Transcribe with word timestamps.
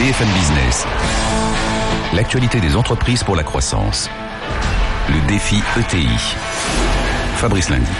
BFM 0.00 0.28
Business. 0.28 0.86
L'actualité 2.14 2.58
des 2.58 2.74
entreprises 2.74 3.22
pour 3.22 3.36
la 3.36 3.42
croissance. 3.42 4.08
Le 5.10 5.28
défi 5.28 5.56
ETI. 5.78 6.08
Fabrice 7.36 7.68
Lundi. 7.68 7.90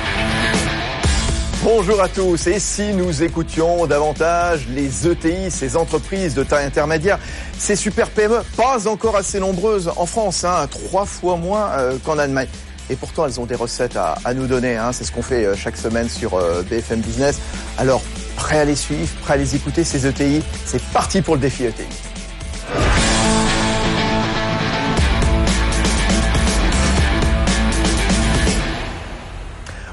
Bonjour 1.63 2.01
à 2.01 2.09
tous. 2.09 2.47
Et 2.47 2.59
si 2.59 2.95
nous 2.95 3.23
écoutions 3.23 3.85
davantage 3.87 4.67
les 4.69 5.07
ETI, 5.07 5.51
ces 5.51 5.77
entreprises 5.77 6.33
de 6.33 6.43
taille 6.43 6.65
intermédiaire, 6.65 7.19
ces 7.59 7.77
super 7.77 8.09
PME, 8.09 8.41
pas 8.57 8.89
encore 8.89 9.17
assez 9.17 9.39
nombreuses 9.39 9.93
en 9.95 10.07
France, 10.07 10.45
hein, 10.45 10.67
trois 10.71 11.05
fois 11.05 11.37
moins 11.37 11.69
euh, 11.73 11.99
qu'en 12.03 12.17
Allemagne. 12.17 12.49
Et 12.89 12.97
pourtant, 12.97 13.27
elles 13.27 13.39
ont 13.39 13.47
des 13.47 13.55
recettes 13.55 13.97
à, 13.97 14.35
nous 14.35 14.47
donner. 14.47 14.77
Hein. 14.77 14.93
C'est 14.93 15.05
ce 15.05 15.13
qu'on 15.13 15.23
fait 15.23 15.45
euh, 15.45 15.55
chaque 15.55 15.77
semaine 15.77 16.09
sur 16.09 16.35
euh, 16.35 16.63
BFM 16.63 17.01
Business. 17.01 17.39
Alors, 17.77 18.03
prêt 18.41 18.59
à 18.59 18.65
les 18.65 18.75
suivre, 18.75 19.15
prêt 19.21 19.35
à 19.35 19.37
les 19.37 19.55
écouter, 19.55 19.85
ces 19.85 20.07
ETI 20.07 20.43
C'est 20.65 20.83
parti 20.83 21.21
pour 21.21 21.35
le 21.35 21.43
défi 21.43 21.65
ETI. 21.65 21.85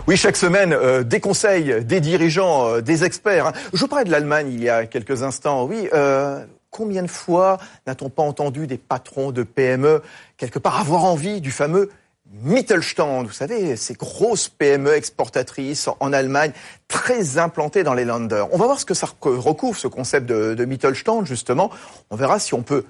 Oui, 0.08 0.16
chaque 0.16 0.38
semaine, 0.38 0.72
euh, 0.72 1.04
des 1.04 1.20
conseils, 1.20 1.84
des 1.84 2.00
dirigeants, 2.00 2.70
euh, 2.70 2.82
des 2.82 3.04
experts. 3.04 3.48
Hein. 3.48 3.52
Je 3.74 3.86
parlais 3.86 4.06
de 4.06 4.12
l'Allemagne 4.12 4.48
il 4.50 4.64
y 4.64 4.70
a 4.70 4.86
quelques 4.86 5.24
instants. 5.24 5.66
Oui, 5.66 5.90
euh, 5.94 6.46
combien 6.72 7.04
de 7.04 7.10
fois 7.10 7.58
n'a-t-on 7.86 8.10
pas 8.10 8.24
entendu 8.24 8.66
des 8.66 8.78
patrons 8.78 9.32
de 9.32 9.44
PME 9.44 10.02
quelque 10.38 10.60
part 10.60 10.80
avoir 10.80 11.04
envie 11.04 11.42
du 11.42 11.52
fameux 11.52 11.90
Mittelstand, 12.34 13.24
vous 13.24 13.32
savez, 13.32 13.76
ces 13.76 13.94
grosses 13.94 14.50
PME 14.50 14.94
exportatrices 14.94 15.90
en 16.00 16.14
Allemagne, 16.14 16.52
très 16.88 17.38
implantées 17.38 17.84
dans 17.84 17.94
les 17.94 18.06
Länder. 18.06 18.44
On 18.52 18.58
va 18.58 18.66
voir 18.66 18.80
ce 18.80 18.86
que 18.86 18.94
ça 18.94 19.08
recouvre, 19.22 19.78
ce 19.78 19.88
concept 19.88 20.26
de, 20.28 20.66
Mittelstand, 20.66 21.26
justement. 21.26 21.72
On 22.10 22.16
verra 22.16 22.40
si 22.40 22.54
on 22.54 22.64
peut 22.64 22.84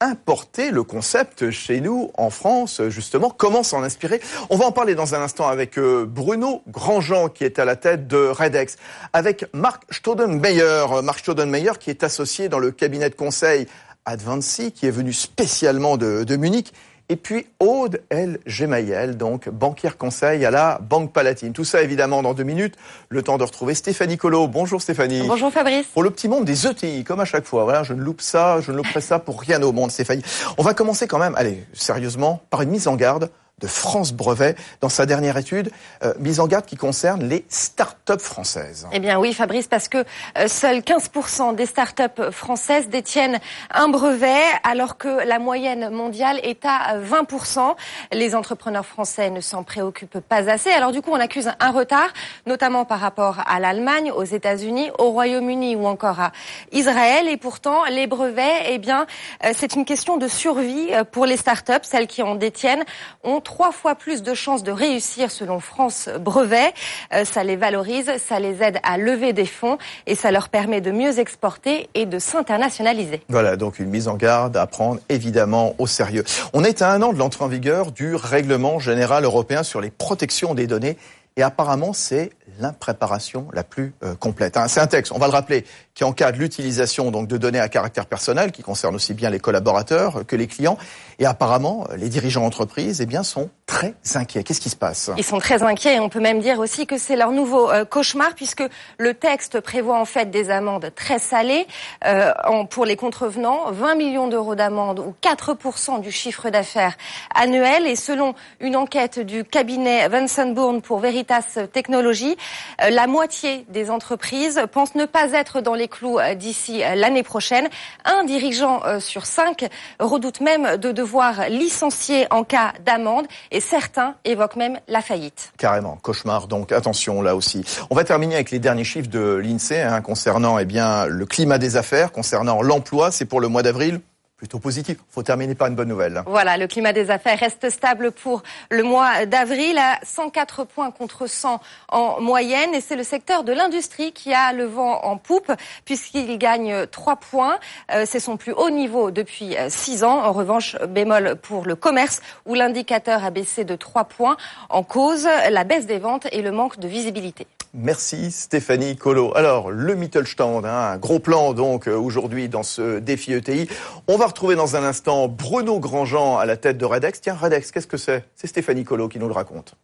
importer 0.00 0.70
le 0.70 0.82
concept 0.82 1.50
chez 1.50 1.80
nous 1.80 2.10
en 2.16 2.30
France, 2.30 2.80
justement. 2.88 3.30
Comment 3.30 3.62
s'en 3.62 3.82
inspirer? 3.82 4.20
On 4.48 4.56
va 4.56 4.64
en 4.64 4.72
parler 4.72 4.94
dans 4.94 5.14
un 5.14 5.20
instant 5.20 5.46
avec 5.46 5.78
euh, 5.78 6.06
Bruno 6.06 6.62
Grandjean, 6.68 7.28
qui 7.28 7.44
est 7.44 7.58
à 7.58 7.66
la 7.66 7.76
tête 7.76 8.08
de 8.08 8.16
Redex, 8.16 8.76
avec 9.12 9.44
Marc 9.52 9.82
Staudenmeyer, 9.90 10.86
Marc 11.04 11.20
Staudenmeyer 11.20 11.72
qui 11.78 11.90
est 11.90 12.02
associé 12.02 12.48
dans 12.48 12.58
le 12.58 12.70
cabinet 12.70 13.10
de 13.10 13.14
conseil 13.14 13.66
Advancy, 14.06 14.72
qui 14.72 14.86
est 14.86 14.90
venu 14.90 15.12
spécialement 15.12 15.98
de 15.98 16.36
Munich 16.36 16.72
et 17.10 17.16
puis 17.16 17.44
Aude 17.58 18.00
L. 18.08 18.38
Gemayel, 18.46 19.16
donc 19.16 19.48
banquière 19.48 19.98
conseil 19.98 20.46
à 20.46 20.50
la 20.52 20.78
Banque 20.78 21.12
Palatine. 21.12 21.52
Tout 21.52 21.64
ça 21.64 21.82
évidemment 21.82 22.22
dans 22.22 22.34
deux 22.34 22.44
minutes. 22.44 22.76
Le 23.08 23.22
temps 23.22 23.36
de 23.36 23.42
retrouver 23.42 23.74
Stéphanie 23.74 24.16
Colo. 24.16 24.46
Bonjour 24.46 24.80
Stéphanie. 24.80 25.24
Bonjour 25.26 25.52
Fabrice. 25.52 25.86
Pour 25.88 26.04
le 26.04 26.10
petit 26.10 26.28
monde 26.28 26.44
des 26.44 26.68
ETI, 26.68 27.02
comme 27.02 27.18
à 27.18 27.24
chaque 27.24 27.44
fois. 27.44 27.64
Voilà, 27.64 27.82
je 27.82 27.94
ne 27.94 28.00
loupe 28.00 28.20
ça, 28.20 28.60
je 28.60 28.70
ne 28.70 28.76
louperai 28.76 29.00
ça 29.00 29.18
pour 29.18 29.40
rien 29.40 29.60
au 29.60 29.72
monde 29.72 29.90
Stéphanie. 29.90 30.22
On 30.56 30.62
va 30.62 30.72
commencer 30.72 31.08
quand 31.08 31.18
même, 31.18 31.34
allez, 31.34 31.66
sérieusement, 31.72 32.42
par 32.48 32.62
une 32.62 32.70
mise 32.70 32.86
en 32.86 32.94
garde 32.94 33.28
de 33.60 33.66
France 33.66 34.12
Brevet 34.12 34.56
dans 34.80 34.88
sa 34.88 35.06
dernière 35.06 35.36
étude, 35.36 35.70
euh, 36.02 36.14
mise 36.18 36.40
en 36.40 36.46
garde 36.46 36.64
qui 36.64 36.76
concerne 36.76 37.22
les 37.22 37.44
start-up 37.48 38.20
françaises. 38.20 38.88
Eh 38.92 38.98
bien 38.98 39.18
oui, 39.18 39.32
Fabrice, 39.34 39.68
parce 39.68 39.88
que 39.88 39.98
euh, 40.38 40.48
seuls 40.48 40.78
15% 40.78 41.54
des 41.54 41.66
start-up 41.66 42.30
françaises 42.30 42.88
détiennent 42.88 43.38
un 43.70 43.88
brevet, 43.88 44.42
alors 44.64 44.96
que 44.96 45.26
la 45.26 45.38
moyenne 45.38 45.90
mondiale 45.90 46.40
est 46.42 46.64
à 46.64 46.98
20%. 46.98 47.74
Les 48.12 48.34
entrepreneurs 48.34 48.86
français 48.86 49.30
ne 49.30 49.40
s'en 49.40 49.62
préoccupent 49.62 50.20
pas 50.20 50.50
assez. 50.50 50.70
Alors 50.70 50.92
du 50.92 51.02
coup, 51.02 51.10
on 51.12 51.20
accuse 51.20 51.50
un 51.60 51.70
retard, 51.70 52.08
notamment 52.46 52.84
par 52.84 53.00
rapport 53.00 53.40
à 53.46 53.60
l'Allemagne, 53.60 54.10
aux 54.10 54.24
États-Unis, 54.24 54.90
au 54.98 55.10
Royaume-Uni 55.10 55.76
ou 55.76 55.86
encore 55.86 56.20
à 56.20 56.32
Israël. 56.72 57.28
Et 57.28 57.36
pourtant, 57.36 57.84
les 57.90 58.06
brevets, 58.06 58.64
eh 58.68 58.78
bien, 58.78 59.06
euh, 59.44 59.52
c'est 59.56 59.74
une 59.74 59.84
question 59.84 60.16
de 60.16 60.28
survie 60.28 60.90
pour 61.12 61.26
les 61.26 61.36
start-up. 61.36 61.82
Celles 61.84 62.06
qui 62.06 62.22
en 62.22 62.34
détiennent 62.34 62.84
ont 63.22 63.40
trois 63.50 63.72
fois 63.72 63.96
plus 63.96 64.22
de 64.22 64.32
chances 64.32 64.62
de 64.62 64.70
réussir 64.70 65.32
selon 65.32 65.58
France 65.58 66.08
Brevet. 66.20 66.72
Euh, 67.12 67.24
ça 67.24 67.42
les 67.42 67.56
valorise, 67.56 68.08
ça 68.24 68.38
les 68.38 68.62
aide 68.62 68.78
à 68.84 68.96
lever 68.96 69.32
des 69.32 69.44
fonds 69.44 69.76
et 70.06 70.14
ça 70.14 70.30
leur 70.30 70.50
permet 70.50 70.80
de 70.80 70.92
mieux 70.92 71.18
exporter 71.18 71.90
et 71.94 72.06
de 72.06 72.20
s'internationaliser. 72.20 73.22
Voilà, 73.28 73.56
donc 73.56 73.80
une 73.80 73.90
mise 73.90 74.06
en 74.06 74.14
garde 74.14 74.56
à 74.56 74.68
prendre 74.68 75.00
évidemment 75.08 75.74
au 75.78 75.88
sérieux. 75.88 76.22
On 76.52 76.62
est 76.62 76.80
à 76.80 76.92
un 76.92 77.02
an 77.02 77.12
de 77.12 77.18
l'entrée 77.18 77.44
en 77.44 77.48
vigueur 77.48 77.90
du 77.90 78.14
règlement 78.14 78.78
général 78.78 79.24
européen 79.24 79.64
sur 79.64 79.80
les 79.80 79.90
protections 79.90 80.54
des 80.54 80.68
données 80.68 80.96
et 81.36 81.42
apparemment 81.42 81.92
c'est 81.92 82.30
l'impréparation 82.60 83.48
la 83.52 83.64
plus 83.64 83.94
euh, 84.02 84.14
complète. 84.14 84.56
Hein. 84.56 84.68
C'est 84.68 84.80
un 84.80 84.86
texte, 84.86 85.12
on 85.12 85.18
va 85.18 85.26
le 85.26 85.32
rappeler, 85.32 85.64
qui 85.94 86.04
encadre 86.04 86.38
l'utilisation 86.38 87.10
donc 87.10 87.28
de 87.28 87.36
données 87.36 87.60
à 87.60 87.68
caractère 87.68 88.06
personnel, 88.06 88.52
qui 88.52 88.62
concerne 88.62 88.94
aussi 88.94 89.14
bien 89.14 89.30
les 89.30 89.40
collaborateurs 89.40 90.26
que 90.26 90.36
les 90.36 90.46
clients. 90.46 90.78
Et 91.18 91.26
apparemment, 91.26 91.88
les 91.96 92.08
dirigeants 92.08 92.42
d'entreprise, 92.42 93.00
eh 93.00 93.06
bien, 93.06 93.22
sont 93.22 93.50
très 93.70 93.94
inquiets. 94.16 94.42
Qu'est-ce 94.42 94.60
qui 94.60 94.68
se 94.68 94.76
passe? 94.76 95.12
Ils 95.16 95.24
sont 95.24 95.38
très 95.38 95.62
inquiets 95.62 95.94
et 95.94 96.00
on 96.00 96.08
peut 96.08 96.18
même 96.18 96.40
dire 96.40 96.58
aussi 96.58 96.88
que 96.88 96.98
c'est 96.98 97.14
leur 97.14 97.30
nouveau 97.30 97.70
euh, 97.70 97.84
cauchemar 97.84 98.34
puisque 98.34 98.64
le 98.98 99.14
texte 99.14 99.60
prévoit 99.60 99.98
en 99.98 100.04
fait 100.04 100.28
des 100.28 100.50
amendes 100.50 100.90
très 100.96 101.20
salées 101.20 101.68
euh, 102.04 102.32
pour 102.68 102.84
les 102.84 102.96
contrevenants, 102.96 103.70
20 103.70 103.94
millions 103.94 104.26
d'euros 104.26 104.56
d'amende 104.56 104.98
ou 104.98 105.14
4% 105.22 106.00
du 106.00 106.10
chiffre 106.10 106.50
d'affaires 106.50 106.96
annuel. 107.32 107.86
Et 107.86 107.94
selon 107.94 108.34
une 108.58 108.74
enquête 108.74 109.20
du 109.20 109.44
cabinet 109.44 110.08
Vincent 110.08 110.48
Bourne 110.48 110.82
pour 110.82 110.98
Veritas 110.98 111.60
Technologies, 111.72 112.36
euh, 112.82 112.90
la 112.90 113.06
moitié 113.06 113.64
des 113.68 113.88
entreprises 113.88 114.60
pensent 114.72 114.96
ne 114.96 115.04
pas 115.04 115.30
être 115.30 115.60
dans 115.60 115.74
les 115.74 115.86
clous 115.86 116.18
euh, 116.18 116.34
d'ici 116.34 116.82
l'année 116.96 117.22
prochaine. 117.22 117.68
Un 118.04 118.24
dirigeant 118.24 118.80
sur 118.98 119.26
cinq 119.26 119.68
redoute 120.00 120.40
même 120.40 120.76
de 120.76 120.90
devoir 120.90 121.48
licencier 121.48 122.26
en 122.30 122.42
cas 122.42 122.72
d'amende 122.84 123.26
certains 123.60 124.14
évoquent 124.24 124.56
même 124.56 124.78
la 124.88 125.00
faillite. 125.00 125.52
Carrément, 125.58 125.98
cauchemar. 126.02 126.46
Donc 126.48 126.72
attention 126.72 127.22
là 127.22 127.36
aussi. 127.36 127.64
On 127.90 127.94
va 127.94 128.04
terminer 128.04 128.34
avec 128.34 128.50
les 128.50 128.58
derniers 128.58 128.84
chiffres 128.84 129.08
de 129.08 129.36
l'INSEE 129.36 129.82
hein, 129.82 130.00
concernant 130.00 130.58
eh 130.58 130.64
bien 130.64 131.06
le 131.06 131.26
climat 131.26 131.58
des 131.58 131.76
affaires, 131.76 132.12
concernant 132.12 132.62
l'emploi. 132.62 133.10
C'est 133.10 133.24
pour 133.24 133.40
le 133.40 133.48
mois 133.48 133.62
d'avril 133.62 134.00
plutôt 134.40 134.58
positif. 134.58 134.96
Faut 135.10 135.22
terminer 135.22 135.54
par 135.54 135.68
une 135.68 135.74
bonne 135.74 135.88
nouvelle. 135.88 136.22
Voilà, 136.24 136.56
le 136.56 136.66
climat 136.66 136.94
des 136.94 137.10
affaires 137.10 137.38
reste 137.38 137.68
stable 137.68 138.10
pour 138.10 138.42
le 138.70 138.82
mois 138.82 139.26
d'avril 139.26 139.76
à 139.76 139.98
104 140.02 140.64
points 140.64 140.90
contre 140.90 141.26
100 141.26 141.60
en 141.90 142.22
moyenne 142.22 142.72
et 142.72 142.80
c'est 142.80 142.96
le 142.96 143.02
secteur 143.02 143.44
de 143.44 143.52
l'industrie 143.52 144.12
qui 144.12 144.32
a 144.32 144.54
le 144.54 144.64
vent 144.64 145.04
en 145.04 145.18
poupe 145.18 145.52
puisqu'il 145.84 146.38
gagne 146.38 146.86
3 146.86 147.16
points. 147.16 147.58
Euh, 147.92 148.04
c'est 148.06 148.18
son 148.18 148.38
plus 148.38 148.52
haut 148.52 148.70
niveau 148.70 149.10
depuis 149.10 149.56
6 149.68 150.04
ans. 150.04 150.24
En 150.24 150.32
revanche, 150.32 150.74
bémol 150.88 151.36
pour 151.36 151.66
le 151.66 151.76
commerce 151.76 152.22
où 152.46 152.54
l'indicateur 152.54 153.22
a 153.22 153.30
baissé 153.30 153.64
de 153.64 153.76
3 153.76 154.04
points 154.04 154.38
en 154.70 154.82
cause 154.82 155.28
la 155.50 155.64
baisse 155.64 155.84
des 155.84 155.98
ventes 155.98 156.26
et 156.32 156.40
le 156.40 156.50
manque 156.50 156.78
de 156.78 156.88
visibilité. 156.88 157.46
Merci 157.72 158.32
Stéphanie 158.32 158.96
Colo. 158.96 159.32
Alors, 159.36 159.70
le 159.70 159.94
Mittelstand, 159.94 160.64
hein, 160.64 160.90
un 160.92 160.98
gros 160.98 161.20
plan 161.20 161.52
donc 161.52 161.86
euh, 161.86 161.96
aujourd'hui 161.96 162.48
dans 162.48 162.64
ce 162.64 162.98
défi 162.98 163.32
ETI. 163.32 163.68
On 164.08 164.16
va 164.16 164.26
retrouver 164.26 164.56
dans 164.56 164.74
un 164.74 164.82
instant 164.82 165.28
Bruno 165.28 165.78
Grandjean 165.78 166.38
à 166.38 166.46
la 166.46 166.56
tête 166.56 166.78
de 166.78 166.84
Redex. 166.84 167.20
Tiens, 167.20 167.34
Redex, 167.34 167.70
qu'est-ce 167.70 167.86
que 167.86 167.96
c'est? 167.96 168.24
C'est 168.34 168.48
Stéphanie 168.48 168.82
Colo 168.82 169.08
qui 169.08 169.20
nous 169.20 169.28
le 169.28 169.34
raconte. 169.34 169.76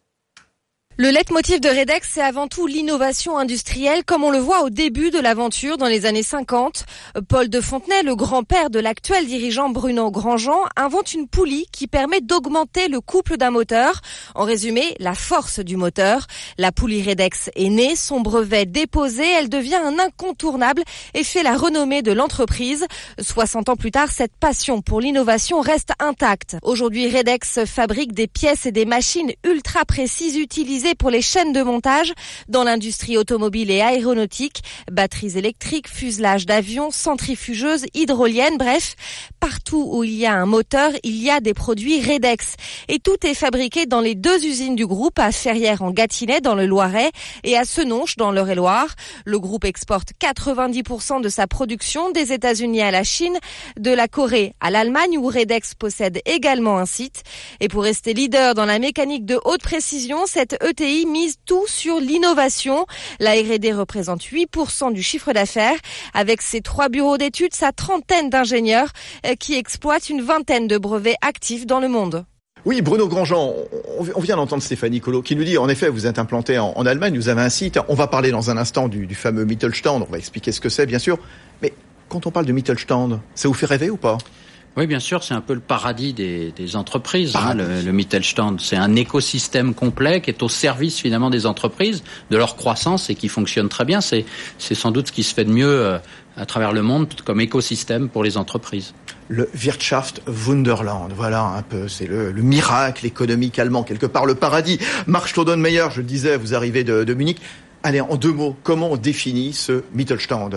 Le 0.99 1.11
leitmotiv 1.11 1.59
de 1.59 1.69
Redex, 1.69 2.09
c'est 2.11 2.23
avant 2.23 2.47
tout 2.47 2.65
l'innovation 2.65 3.37
industrielle, 3.37 4.03
comme 4.03 4.23
on 4.23 4.31
le 4.31 4.39
voit 4.39 4.63
au 4.63 4.71
début 4.71 5.11
de 5.11 5.19
l'aventure 5.19 5.77
dans 5.77 5.85
les 5.85 6.07
années 6.07 6.23
50. 6.23 6.87
Paul 7.29 7.49
de 7.49 7.61
Fontenay, 7.61 8.01
le 8.01 8.15
grand-père 8.15 8.71
de 8.71 8.79
l'actuel 8.79 9.27
dirigeant 9.27 9.69
Bruno 9.69 10.09
Grandjean, 10.09 10.63
invente 10.75 11.13
une 11.13 11.27
poulie 11.27 11.67
qui 11.71 11.85
permet 11.85 12.19
d'augmenter 12.19 12.87
le 12.87 12.99
couple 12.99 13.37
d'un 13.37 13.51
moteur. 13.51 14.01
En 14.33 14.43
résumé, 14.43 14.95
la 14.97 15.13
force 15.13 15.59
du 15.59 15.77
moteur. 15.77 16.25
La 16.57 16.71
poulie 16.71 17.07
Redex 17.07 17.51
est 17.55 17.69
née, 17.69 17.95
son 17.95 18.21
brevet 18.21 18.65
déposé, 18.65 19.23
elle 19.23 19.49
devient 19.49 19.75
un 19.75 19.99
incontournable 19.99 20.81
et 21.13 21.23
fait 21.23 21.43
la 21.43 21.57
renommée 21.57 22.01
de 22.01 22.11
l'entreprise. 22.11 22.87
60 23.19 23.69
ans 23.69 23.75
plus 23.75 23.91
tard, 23.91 24.09
cette 24.09 24.35
passion 24.35 24.81
pour 24.81 24.99
l'innovation 24.99 25.61
reste 25.61 25.91
intacte. 25.99 26.57
Aujourd'hui, 26.63 27.15
Redex 27.15 27.65
fabrique 27.65 28.13
des 28.13 28.25
pièces 28.25 28.65
et 28.65 28.71
des 28.71 28.85
machines 28.85 29.31
ultra 29.43 29.85
précises 29.85 30.37
utilisées 30.37 30.86
pour 30.95 31.09
les 31.09 31.21
chaînes 31.21 31.53
de 31.53 31.61
montage 31.61 32.13
dans 32.47 32.63
l'industrie 32.63 33.17
automobile 33.17 33.71
et 33.71 33.81
aéronautique, 33.81 34.63
batteries 34.91 35.37
électriques, 35.37 35.87
fuselage 35.87 36.45
d'avions, 36.45 36.91
centrifugeuses, 36.91 37.85
hydroliennes, 37.93 38.57
bref, 38.57 38.95
partout 39.39 39.87
où 39.91 40.03
il 40.03 40.13
y 40.13 40.25
a 40.25 40.33
un 40.33 40.45
moteur, 40.45 40.91
il 41.03 41.21
y 41.21 41.29
a 41.29 41.39
des 41.39 41.53
produits 41.53 42.01
Redex. 42.01 42.55
Et 42.87 42.99
tout 42.99 43.17
est 43.25 43.33
fabriqué 43.33 43.85
dans 43.85 44.01
les 44.01 44.15
deux 44.15 44.45
usines 44.45 44.75
du 44.75 44.85
groupe, 44.85 45.19
à 45.19 45.31
Ferrières 45.31 45.81
en 45.81 45.91
Gâtinais 45.91 46.41
dans 46.41 46.55
le 46.55 46.65
Loiret 46.65 47.11
et 47.43 47.57
à 47.57 47.65
Senonches 47.65 48.15
dans 48.15 48.31
l'Eure-et-Loire. 48.31 48.95
Le 49.25 49.39
groupe 49.39 49.65
exporte 49.65 50.11
90% 50.21 51.21
de 51.21 51.29
sa 51.29 51.47
production 51.47 52.11
des 52.11 52.33
États-Unis 52.33 52.81
à 52.81 52.91
la 52.91 53.03
Chine, 53.03 53.37
de 53.77 53.91
la 53.91 54.07
Corée 54.07 54.53
à 54.59 54.71
l'Allemagne 54.71 55.17
où 55.17 55.27
Redex 55.27 55.75
possède 55.75 56.21
également 56.25 56.77
un 56.77 56.85
site. 56.85 57.23
Et 57.59 57.67
pour 57.67 57.83
rester 57.83 58.13
leader 58.13 58.53
dans 58.53 58.65
la 58.65 58.79
mécanique 58.79 59.25
de 59.25 59.39
haute 59.45 59.61
précision, 59.61 60.25
cette 60.25 60.57
ETI 60.77 61.05
mise 61.05 61.37
tout 61.45 61.65
sur 61.67 61.99
l'innovation. 61.99 62.85
La 63.19 63.31
R&D 63.31 63.73
représente 63.73 64.21
8% 64.21 64.93
du 64.93 65.01
chiffre 65.01 65.33
d'affaires. 65.33 65.77
Avec 66.13 66.41
ses 66.41 66.61
trois 66.61 66.89
bureaux 66.89 67.17
d'études, 67.17 67.53
sa 67.53 67.71
trentaine 67.71 68.29
d'ingénieurs 68.29 68.91
euh, 69.25 69.35
qui 69.35 69.55
exploitent 69.55 70.09
une 70.09 70.21
vingtaine 70.21 70.67
de 70.67 70.77
brevets 70.77 71.15
actifs 71.21 71.65
dans 71.65 71.79
le 71.79 71.87
monde. 71.87 72.25
Oui, 72.65 72.81
Bruno 72.81 73.07
Grandjean, 73.07 73.53
on 74.15 74.19
vient 74.19 74.35
d'entendre 74.35 74.61
Stéphanie 74.61 74.99
Colo 74.99 75.21
qui 75.21 75.35
nous 75.35 75.45
dit, 75.45 75.57
en 75.57 75.69
effet, 75.69 75.87
vous 75.87 76.05
êtes 76.05 76.19
implanté 76.19 76.59
en, 76.59 76.85
Allemagne, 76.85 77.15
vous 77.15 77.29
avez 77.29 77.41
un 77.41 77.49
site. 77.49 77.79
On 77.87 77.95
va 77.95 78.07
parler 78.07 78.31
dans 78.31 78.49
un 78.49 78.57
instant 78.57 78.89
du, 78.89 79.07
fameux 79.15 79.45
Mittelstand, 79.45 80.01
on 80.01 80.11
va 80.11 80.17
expliquer 80.17 80.51
ce 80.51 80.59
que 80.59 80.67
c'est, 80.67 80.85
bien 80.85 80.99
sûr. 80.99 81.17
Mais 81.61 81.73
quand 82.09 82.27
on 82.27 82.31
parle 82.31 82.45
de 82.45 82.51
Mittelstand, 82.51 83.21
ça 83.35 83.47
vous 83.47 83.53
fait 83.53 83.67
rêver 83.67 83.89
ou 83.89 83.95
pas? 83.95 84.17
Oui, 84.77 84.85
bien 84.85 84.99
sûr, 84.99 85.23
c'est 85.23 85.33
un 85.33 85.41
peu 85.41 85.55
le 85.55 85.59
paradis 85.59 86.13
des, 86.13 86.75
entreprises. 86.75 87.35
Hein, 87.35 87.55
le, 87.55 87.91
Mittelstand, 87.91 88.57
c'est 88.59 88.75
un 88.75 88.95
écosystème 88.95 89.73
complet 89.73 90.21
qui 90.21 90.29
est 90.29 90.43
au 90.43 90.49
service 90.49 90.99
finalement 90.99 91.31
des 91.31 91.47
entreprises, 91.47 92.03
de 92.29 92.37
leur 92.37 92.55
croissance 92.55 93.09
et 93.09 93.15
qui 93.15 93.27
fonctionne 93.27 93.69
très 93.69 93.85
bien. 93.85 94.01
C'est 94.01 94.25
sans 94.59 94.91
doute 94.91 95.07
ce 95.07 95.11
qui 95.11 95.23
se 95.23 95.33
fait 95.33 95.45
de 95.45 95.51
mieux 95.51 95.67
euh, 95.67 95.97
à 96.35 96.45
travers 96.45 96.73
le 96.73 96.83
monde 96.83 97.07
comme 97.25 97.41
écosystème 97.41 98.07
pour 98.07 98.23
les 98.23 98.37
entreprises 98.37 98.93
le 99.29 99.49
Wirtschaft 99.53 100.21
Wunderland. 100.25 101.11
Voilà 101.13 101.41
un 101.43 101.61
peu, 101.61 101.87
c'est 101.87 102.05
le, 102.05 102.31
miracle 102.31 103.05
économique 103.05 103.59
allemand, 103.59 103.83
quelque 103.83 104.05
part 104.05 104.25
le 104.25 104.35
paradis. 104.35 104.79
Marc 105.05 105.27
Staudenmeyer, 105.27 105.87
je 105.91 105.97
le 105.97 106.07
disais, 106.07 106.37
vous 106.37 106.55
arrivez 106.55 106.85
de, 106.85 107.13
Munich. 107.13 107.41
Allez, 107.83 107.99
en 107.99 108.15
deux 108.15 108.31
mots, 108.31 108.55
comment 108.63 108.91
on 108.91 108.97
définit 108.97 109.51
ce 109.51 109.83
Mittelstand? 109.93 110.51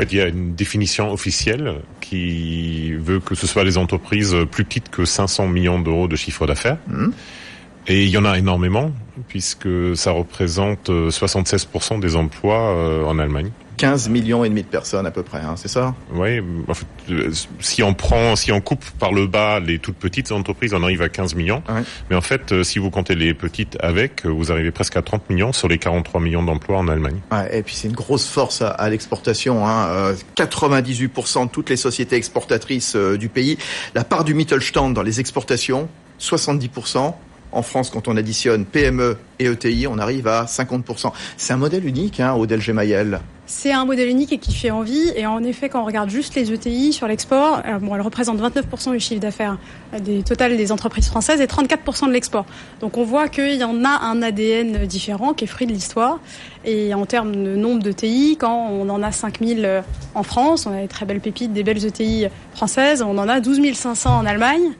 Fait, 0.00 0.12
il 0.12 0.18
y 0.18 0.20
a 0.20 0.28
une 0.28 0.54
définition 0.54 1.12
officielle 1.12 1.76
qui 2.00 2.92
veut 2.92 3.20
que 3.20 3.34
ce 3.34 3.46
soit 3.46 3.64
les 3.64 3.78
entreprises 3.78 4.34
plus 4.50 4.64
petites 4.64 4.88
que 4.88 5.04
500 5.04 5.48
millions 5.48 5.78
d'euros 5.78 6.08
de 6.08 6.16
chiffre 6.16 6.46
d'affaires. 6.46 6.78
Hmm. 6.88 7.10
Et 7.86 8.04
il 8.04 8.10
y 8.10 8.18
en 8.18 8.24
a 8.24 8.38
énormément, 8.38 8.92
puisque 9.28 9.96
ça 9.96 10.12
représente 10.12 10.90
76% 10.90 11.98
des 11.98 12.14
emplois 12.14 12.74
euh, 12.76 13.04
en 13.04 13.18
Allemagne. 13.18 13.50
15 13.80 14.10
millions 14.10 14.44
et 14.44 14.50
demi 14.50 14.62
de 14.62 14.68
personnes 14.68 15.06
à 15.06 15.10
peu 15.10 15.22
près, 15.22 15.38
hein, 15.38 15.54
c'est 15.56 15.68
ça? 15.68 15.94
Oui, 16.12 16.38
en 16.68 16.74
fait, 16.74 16.86
euh, 17.08 17.32
si 17.60 17.82
on 17.82 17.94
prend, 17.94 18.36
si 18.36 18.52
on 18.52 18.60
coupe 18.60 18.84
par 18.98 19.10
le 19.10 19.26
bas 19.26 19.58
les 19.58 19.78
toutes 19.78 19.96
petites 19.96 20.32
entreprises, 20.32 20.74
on 20.74 20.82
arrive 20.82 21.00
à 21.00 21.08
15 21.08 21.34
millions. 21.34 21.62
Mais 22.10 22.16
en 22.16 22.20
fait, 22.20 22.52
euh, 22.52 22.62
si 22.62 22.78
vous 22.78 22.90
comptez 22.90 23.14
les 23.14 23.32
petites 23.32 23.78
avec, 23.80 24.26
vous 24.26 24.52
arrivez 24.52 24.70
presque 24.70 24.98
à 24.98 25.02
30 25.02 25.30
millions 25.30 25.54
sur 25.54 25.66
les 25.66 25.78
43 25.78 26.20
millions 26.20 26.42
d'emplois 26.42 26.76
en 26.76 26.88
Allemagne. 26.88 27.20
Ouais, 27.32 27.58
et 27.58 27.62
puis 27.62 27.74
c'est 27.74 27.88
une 27.88 27.94
grosse 27.94 28.28
force 28.28 28.60
à, 28.60 28.90
l'exportation. 28.90 29.66
Hein. 29.66 30.12
98% 30.36 31.46
de 31.46 31.50
toutes 31.50 31.70
les 31.70 31.76
sociétés 31.76 32.16
exportatrices 32.16 32.96
du 32.96 33.30
pays. 33.30 33.56
La 33.94 34.04
part 34.04 34.24
du 34.24 34.34
Mittelstand 34.34 34.90
dans 34.92 35.02
les 35.02 35.20
exportations, 35.20 35.88
70%. 36.20 37.14
En 37.52 37.62
France, 37.62 37.90
quand 37.90 38.08
on 38.08 38.16
additionne 38.16 38.64
PME 38.64 39.16
et 39.38 39.46
ETI, 39.46 39.86
on 39.86 39.98
arrive 39.98 40.28
à 40.28 40.44
50%. 40.44 41.12
C'est 41.36 41.52
un 41.52 41.56
modèle 41.56 41.86
unique, 41.86 42.20
hein, 42.20 42.34
Odel 42.34 42.60
Gemayel. 42.60 43.20
C'est 43.46 43.72
un 43.72 43.84
modèle 43.84 44.08
unique 44.08 44.32
et 44.32 44.38
qui 44.38 44.54
fait 44.54 44.70
envie. 44.70 45.10
Et 45.16 45.26
en 45.26 45.42
effet, 45.42 45.68
quand 45.68 45.82
on 45.82 45.84
regarde 45.84 46.08
juste 46.08 46.36
les 46.36 46.52
ETI 46.52 46.92
sur 46.92 47.08
l'export, 47.08 47.62
euh, 47.66 47.80
bon, 47.80 47.96
elles 47.96 48.00
représentent 48.00 48.40
29% 48.40 48.92
du 48.92 49.00
chiffre 49.00 49.20
d'affaires 49.20 49.58
des 49.98 50.22
total 50.22 50.56
des 50.56 50.70
entreprises 50.70 51.08
françaises 51.08 51.40
et 51.40 51.46
34% 51.46 52.06
de 52.06 52.12
l'export. 52.12 52.46
Donc 52.78 52.96
on 52.96 53.02
voit 53.02 53.28
qu'il 53.28 53.56
y 53.56 53.64
en 53.64 53.84
a 53.84 53.88
un 53.88 54.22
ADN 54.22 54.86
différent 54.86 55.34
qui 55.34 55.44
est 55.44 55.48
fruit 55.48 55.66
de 55.66 55.72
l'histoire. 55.72 56.20
Et 56.64 56.94
en 56.94 57.06
termes 57.06 57.32
de 57.34 57.56
nombre 57.56 57.82
d'ETI, 57.82 58.36
quand 58.38 58.68
on 58.70 58.88
en 58.88 59.02
a 59.02 59.10
5000 59.10 59.64
euh, 59.64 59.82
en 60.14 60.22
France, 60.22 60.66
on 60.66 60.72
a 60.72 60.82
des 60.82 60.88
très 60.88 61.04
belles 61.04 61.20
pépites, 61.20 61.52
des 61.52 61.64
belles 61.64 61.84
ETI 61.84 62.26
françaises, 62.54 63.02
on 63.02 63.18
en 63.18 63.28
a 63.28 63.40
12 63.40 63.60
500 63.74 64.18
en 64.18 64.26
Allemagne. 64.26 64.74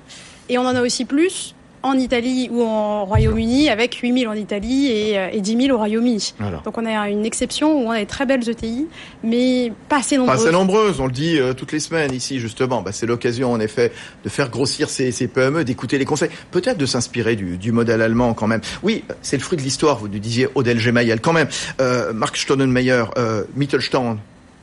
Et 0.49 0.59
on 0.59 0.63
en 0.63 0.77
a 0.77 0.83
aussi 0.83 1.05
plus 1.05 1.57
en 1.83 1.95
Italie 1.95 2.49
ou 2.53 2.63
en 2.63 3.05
Royaume-Uni 3.07 3.69
avec 3.71 3.95
8 3.95 4.21
000 4.21 4.33
en 4.33 4.37
Italie 4.37 4.89
et, 4.89 5.19
euh, 5.19 5.29
et 5.33 5.41
10 5.41 5.67
000 5.67 5.75
au 5.75 5.79
Royaume-Uni. 5.79 6.35
Donc 6.65 6.77
on 6.77 6.85
a 6.85 7.09
une 7.09 7.25
exception 7.25 7.73
où 7.73 7.89
on 7.89 7.91
a 7.91 7.99
des 7.99 8.07
très 8.07 8.27
belles 8.27 8.49
ETI, 8.49 8.87
mais 9.23 9.73
pas 9.89 9.99
assez 9.99 10.17
nombreuses. 10.17 10.37
Pas 10.37 10.43
assez 10.43 10.53
nombreuses, 10.53 11.01
on 11.01 11.07
le 11.07 11.13
dit 11.13 11.39
euh, 11.39 11.55
toutes 11.55 11.73
les 11.73 11.81
semaines 11.81 12.13
ici 12.13 12.39
justement. 12.39 12.83
Bah, 12.83 12.93
c'est 12.93 13.07
l'occasion 13.07 13.53
en 13.53 13.61
effet 13.61 13.93
de 14.25 14.29
faire 14.29 14.51
grossir 14.51 14.91
ces, 14.91 15.11
ces 15.11 15.29
PME, 15.29 15.65
d'écouter 15.65 15.99
les 15.99 16.05
conseils, 16.05 16.31
peut-être 16.51 16.79
de 16.79 16.87
s'inspirer 16.87 17.37
du, 17.37 17.57
du, 17.57 17.73
modèle 17.73 18.03
allemand 18.03 18.35
quand 18.35 18.47
même. 18.47 18.61
Oui, 18.83 19.05
c'est 19.23 19.37
le 19.37 19.43
fruit 19.43 19.57
de 19.57 19.63
l'histoire, 19.63 19.99
vous 19.99 20.09
nous 20.09 20.19
disiez 20.19 20.49
Odel 20.55 20.79
Gemayel 20.79 21.21
quand 21.21 21.33
même. 21.33 21.49
Euh, 21.81 22.13
Mark 22.13 22.37
Staudenmeyer, 22.37 23.05
euh, 23.17 23.45
Mittelstand, 23.57 24.19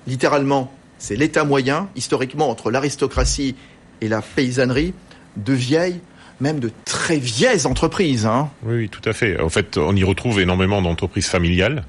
littéralement, 0.06 0.72
c'est 1.00 1.16
l'état 1.16 1.44
moyen, 1.44 1.90
historiquement, 1.96 2.50
entre 2.50 2.72
l'aristocratie 2.72 3.56
et 4.02 4.08
la 4.08 4.22
paysannerie, 4.22 4.94
de 5.36 5.54
vieilles 5.54 6.00
même 6.40 6.60
de 6.60 6.72
très 6.86 7.18
vieilles 7.18 7.66
entreprises. 7.66 8.26
Hein. 8.26 8.50
Oui, 8.64 8.90
tout 8.90 9.08
à 9.08 9.14
fait. 9.14 9.40
En 9.40 9.50
fait, 9.50 9.78
on 9.78 9.96
y 9.96 10.04
retrouve 10.04 10.40
énormément 10.40 10.82
d'entreprises 10.82 11.28
familiales. 11.28 11.84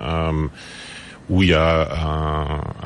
Euh, 0.00 0.46
où 1.30 1.42
il 1.42 1.50
y 1.50 1.54
a 1.54 1.88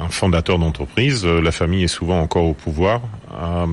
un, 0.01 0.09
fondateur 0.11 0.61
d'entreprise, 0.61 1.25
euh, 1.25 1.41
la 1.41 1.51
famille 1.51 1.83
est 1.83 1.89
souvent 1.89 2.21
encore 2.21 2.45
au 2.45 2.55
pouvoir. 2.55 3.01
Euh, 3.33 3.67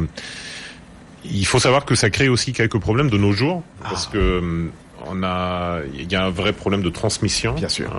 il 1.23 1.45
faut 1.45 1.59
savoir 1.59 1.85
que 1.85 1.93
ça 1.93 2.09
crée 2.09 2.29
aussi 2.29 2.51
quelques 2.51 2.79
problèmes 2.79 3.11
de 3.11 3.17
nos 3.17 3.31
jours, 3.31 3.61
ah. 3.83 3.89
parce 3.89 4.07
que 4.07 4.71
on 5.07 5.21
a, 5.21 5.81
il 5.93 6.11
y 6.11 6.15
a 6.15 6.25
un 6.25 6.31
vrai 6.31 6.51
problème 6.51 6.81
de 6.81 6.89
transmission, 6.89 7.53
Bien 7.53 7.69
sûr. 7.69 7.91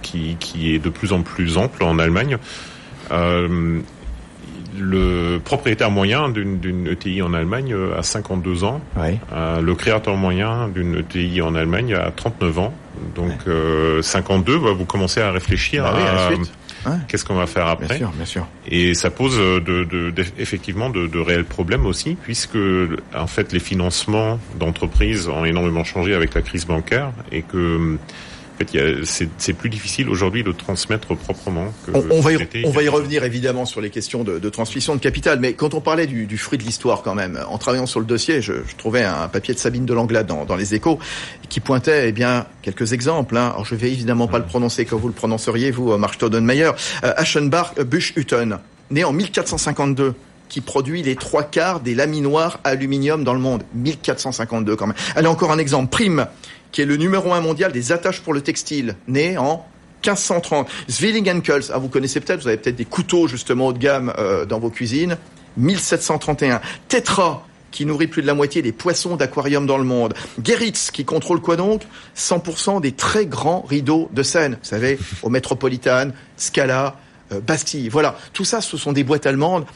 qui, 0.00 0.36
qui 0.40 0.74
est 0.74 0.78
de 0.78 0.88
plus 0.88 1.12
en 1.12 1.20
plus 1.20 1.58
ample 1.58 1.82
en 1.82 1.98
Allemagne 1.98 2.38
le 4.78 5.38
propriétaire 5.38 5.90
moyen 5.90 6.28
d'une 6.28 6.86
ETI 6.86 7.22
en 7.22 7.34
Allemagne 7.34 7.72
euh, 7.72 7.98
a 7.98 8.02
52 8.02 8.64
ans. 8.64 8.80
Euh, 9.32 9.60
le 9.60 9.74
créateur 9.74 10.16
moyen 10.16 10.68
d'une 10.68 10.96
ETI 10.96 11.42
en 11.42 11.54
Allemagne 11.54 11.94
a 11.94 12.10
39 12.10 12.58
ans. 12.58 12.74
Donc 13.14 13.32
52, 14.02 14.52
euh, 14.52 14.58
bah, 14.58 14.72
vous 14.76 14.84
commencez 14.84 15.20
à 15.20 15.30
réfléchir 15.32 15.84
bah 15.84 15.96
à, 16.84 16.90
qu'est-ce 17.08 17.24
qu'on 17.24 17.34
va 17.34 17.46
faire 17.46 17.66
après. 17.66 17.86
Bien 17.86 17.96
sûr, 17.96 18.10
bien 18.10 18.24
sûr. 18.24 18.46
Et 18.68 18.94
ça 18.94 19.10
pose 19.10 19.38
de, 19.38 20.12
effectivement 20.38 20.90
de, 20.90 21.06
de, 21.06 21.18
réels 21.18 21.44
problèmes 21.44 21.86
aussi, 21.86 22.16
puisque 22.20 22.58
en 23.14 23.26
fait 23.26 23.52
les 23.52 23.58
financements 23.58 24.38
d'entreprises 24.58 25.28
ont 25.28 25.44
énormément 25.44 25.84
changé 25.84 26.14
avec 26.14 26.34
la 26.34 26.42
crise 26.42 26.66
bancaire 26.66 27.12
et 27.32 27.42
que 27.42 27.96
c'est 29.04 29.52
plus 29.52 29.70
difficile 29.70 30.08
aujourd'hui 30.08 30.42
de 30.42 30.52
transmettre 30.52 31.16
proprement. 31.16 31.72
Que 31.86 31.92
on, 32.10 32.20
va 32.20 32.32
y, 32.32 32.64
on 32.64 32.70
va 32.70 32.82
y 32.82 32.88
revenir 32.88 33.24
évidemment 33.24 33.64
sur 33.64 33.80
les 33.80 33.90
questions 33.90 34.24
de, 34.24 34.48
transmission 34.48 34.94
de 34.94 35.00
capital, 35.00 35.38
mais 35.40 35.54
quand 35.54 35.74
on 35.74 35.80
parlait 35.80 36.06
du, 36.06 36.38
fruit 36.38 36.58
de 36.58 36.64
l'histoire 36.64 37.02
quand 37.02 37.14
même, 37.14 37.38
en 37.48 37.58
travaillant 37.58 37.86
sur 37.86 38.00
le 38.00 38.06
dossier, 38.06 38.42
je, 38.42 38.54
trouvais 38.76 39.04
un 39.04 39.28
papier 39.28 39.54
de 39.54 39.58
Sabine 39.58 39.86
de 39.86 39.94
Langlade 39.94 40.26
dans, 40.26 40.56
les 40.56 40.74
Échos 40.74 40.98
qui 41.48 41.60
pointait 41.60 42.08
eh 42.08 42.12
bien 42.12 42.46
quelques 42.62 42.92
exemples. 42.92 43.36
Hein. 43.36 43.50
Alors 43.52 43.64
je 43.64 43.74
vais 43.74 43.90
évidemment 43.90 44.28
pas 44.28 44.38
le 44.38 44.44
prononcer 44.44 44.84
comme 44.84 45.00
vous 45.00 45.08
le 45.08 45.14
prononceriez 45.14 45.70
vous, 45.70 45.96
Mark 45.96 46.14
Staudenmayer. 46.14 46.72
Euh, 47.04 47.12
Aschenbach 47.16 47.74
Busch-Hütten, 47.76 48.58
né 48.90 49.04
en 49.04 49.12
1452 49.12 50.14
qui 50.50 50.60
produit 50.60 51.02
les 51.02 51.16
trois 51.16 51.44
quarts 51.44 51.80
des 51.80 51.94
laminoirs 51.94 52.58
aluminium 52.64 53.24
dans 53.24 53.32
le 53.32 53.40
monde. 53.40 53.62
1452 53.74 54.76
quand 54.76 54.88
même. 54.88 54.96
Allez, 55.14 55.28
encore 55.28 55.52
un 55.52 55.58
exemple. 55.58 55.88
Prime, 55.88 56.26
qui 56.72 56.82
est 56.82 56.86
le 56.86 56.96
numéro 56.96 57.32
un 57.32 57.40
mondial 57.40 57.72
des 57.72 57.92
attaches 57.92 58.20
pour 58.20 58.32
le 58.32 58.40
textile, 58.40 58.96
né 59.08 59.38
en 59.38 59.66
1530. 60.04 60.68
Zwilling 60.88 61.42
ah, 61.72 61.78
vous 61.78 61.88
connaissez 61.88 62.20
peut-être, 62.20 62.42
vous 62.42 62.48
avez 62.48 62.56
peut-être 62.56 62.76
des 62.76 62.84
couteaux 62.84 63.28
justement 63.28 63.68
haut 63.68 63.72
de 63.72 63.78
gamme 63.78 64.12
euh, 64.18 64.46
dans 64.46 64.58
vos 64.58 64.70
cuisines. 64.70 65.16
1731. 65.56 66.60
Tetra, 66.88 67.46
qui 67.70 67.86
nourrit 67.86 68.06
plus 68.06 68.22
de 68.22 68.26
la 68.26 68.34
moitié 68.34 68.62
des 68.62 68.72
poissons 68.72 69.16
d'aquarium 69.16 69.66
dans 69.66 69.78
le 69.78 69.84
monde. 69.84 70.14
Geritz, 70.42 70.90
qui 70.90 71.04
contrôle 71.04 71.40
quoi 71.40 71.56
donc? 71.56 71.82
100% 72.16 72.80
des 72.80 72.92
très 72.92 73.26
grands 73.26 73.62
rideaux 73.62 74.08
de 74.12 74.22
Seine. 74.22 74.54
Vous 74.54 74.68
savez, 74.68 74.98
au 75.22 75.28
Metropolitan, 75.28 76.10
Scala, 76.36 76.96
euh, 77.32 77.40
Bastille. 77.40 77.88
Voilà, 77.88 78.16
tout 78.32 78.44
ça, 78.44 78.60
ce 78.60 78.76
sont 78.76 78.92
des 78.92 79.04
boîtes 79.04 79.26
allemandes 79.26 79.66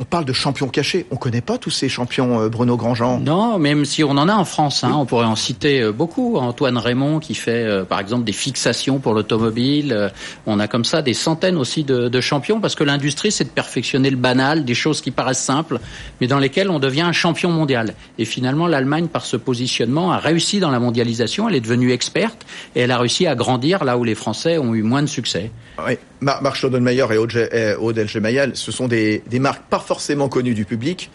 on 0.00 0.04
parle 0.04 0.24
de 0.24 0.32
champions 0.32 0.68
cachés. 0.68 1.06
On 1.10 1.16
connaît 1.16 1.40
pas 1.40 1.58
tous 1.58 1.70
ces 1.70 1.88
champions, 1.88 2.40
euh, 2.40 2.48
Bruno 2.48 2.76
Grandjean. 2.76 3.20
Non, 3.20 3.58
même 3.58 3.84
si 3.84 4.04
on 4.04 4.10
en 4.10 4.28
a 4.28 4.34
en 4.34 4.44
France, 4.44 4.84
hein, 4.84 4.92
on 4.94 5.06
pourrait 5.06 5.26
en 5.26 5.36
citer 5.36 5.80
euh, 5.82 5.92
beaucoup. 5.92 6.36
Antoine 6.36 6.78
Raymond 6.78 7.18
qui 7.18 7.34
fait, 7.34 7.64
euh, 7.64 7.84
par 7.84 8.00
exemple, 8.00 8.24
des 8.24 8.32
fixations 8.32 8.98
pour 8.98 9.14
l'automobile. 9.14 10.10
on 10.46 10.60
a 10.60 10.68
comme 10.68 10.84
ça 10.84 11.02
des 11.02 11.14
centaines 11.14 11.56
aussi 11.56 11.84
de, 11.84 12.08
de 12.08 12.20
champions 12.20 12.60
parce 12.60 12.74
que 12.74 12.84
l'industrie, 12.84 13.32
c'est 13.32 13.44
de 13.44 13.50
perfectionner 13.50 14.10
le 14.10 14.16
banal, 14.16 14.64
des 14.64 14.74
choses 14.74 15.00
qui 15.00 15.10
paraissent 15.10 15.42
simples, 15.42 15.80
mais 16.20 16.26
dans 16.26 16.38
lesquelles 16.38 16.70
on 16.70 16.78
devient 16.78 17.02
un 17.02 17.12
champion 17.12 17.50
mondial. 17.50 17.94
Et 18.18 18.24
finalement, 18.24 18.66
l'Allemagne, 18.66 19.08
par 19.08 19.24
ce 19.24 19.36
positionnement, 19.36 20.12
a 20.12 20.18
réussi 20.18 20.60
dans 20.60 20.70
la 20.70 20.78
mondialisation. 20.78 21.48
Elle 21.48 21.56
est 21.56 21.60
devenue 21.60 21.92
experte 21.92 22.46
et 22.76 22.80
elle 22.80 22.90
a 22.90 22.98
réussi 22.98 23.26
à 23.26 23.34
grandir 23.34 23.84
là 23.84 23.98
où 23.98 24.04
les 24.04 24.14
Français 24.14 24.58
ont 24.58 24.74
eu 24.74 24.82
moins 24.82 25.02
de 25.02 25.08
succès. 25.08 25.50
Oui, 25.84 25.94
Marc 26.20 26.56
Staudenmayer 26.56 27.06
et 27.12 27.74
Aude 27.74 27.98
Elgemayel, 27.98 28.52
ce 28.54 28.72
sont 28.72 28.88
des, 28.88 29.22
des 29.28 29.38
marques 29.38 29.62
parfaites 29.68 29.87
forcément 29.88 30.28
connu 30.28 30.52
du 30.52 30.66
public, 30.66 31.10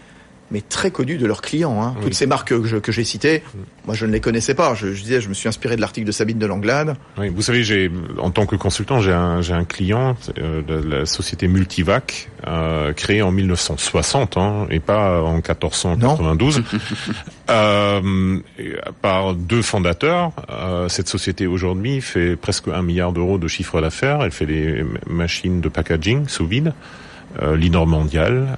mais 0.50 0.62
très 0.62 0.90
connus 0.90 1.18
de 1.18 1.28
leurs 1.28 1.44
clients. 1.44 1.80
Hein. 1.82 1.96
Toutes 2.02 2.16
ces 2.16 2.26
marques 2.26 2.50
que, 2.50 2.92
j'ai 2.92 3.04
citées, 3.04 3.44
moi 3.86 3.94
je 3.94 4.08
ne 4.08 4.12
les 4.12 4.20
connaissais 4.20 4.56
pas. 4.56 4.74
Je, 4.74 4.88
disais, 4.88 5.22
je 5.22 5.30
me 5.30 5.36
suis 5.36 5.48
inspiré 5.48 5.76
de 5.76 5.82
l'article 5.82 6.08
de 6.08 6.12
Sabine 6.12 6.40
de 6.40 6.46
Langlade. 6.48 6.96
Oui, 7.20 7.30
vous 7.30 7.44
savez, 7.44 7.64
j'ai 7.64 7.92
en 8.18 8.32
tant 8.32 8.48
que 8.48 8.56
consultant, 8.56 9.00
j'ai 9.00 9.14
un, 9.14 9.44
j'ai 9.44 9.54
un 9.54 9.64
client 9.64 10.16
euh, 10.40 10.64
de 10.64 10.74
la 10.74 11.06
société 11.06 11.48
Multivac, 11.48 12.30
euh, 12.48 12.94
créée 12.94 13.22
en 13.22 13.32
1960 13.32 14.38
hein, 14.38 14.66
et 14.72 14.80
pas 14.80 15.22
en 15.22 15.36
1492, 15.36 16.64
euh, 17.52 18.40
par 19.04 19.36
deux 19.36 19.62
fondateurs. 19.62 20.32
Cette 20.90 21.10
société 21.10 21.46
aujourd'hui 21.46 22.02
fait 22.02 22.36
presque 22.36 22.70
un 22.70 22.82
milliard 22.82 23.12
d'euros 23.12 23.38
de 23.38 23.48
chiffre 23.48 23.80
d'affaires. 23.82 24.24
Elle 24.24 24.32
fait 24.32 24.48
des 24.48 24.84
machines 25.06 25.62
de 25.62 25.70
packaging 25.70 26.28
sous 26.28 26.48
vide, 26.48 26.74
leader 27.42 27.86
mondial. 27.86 28.58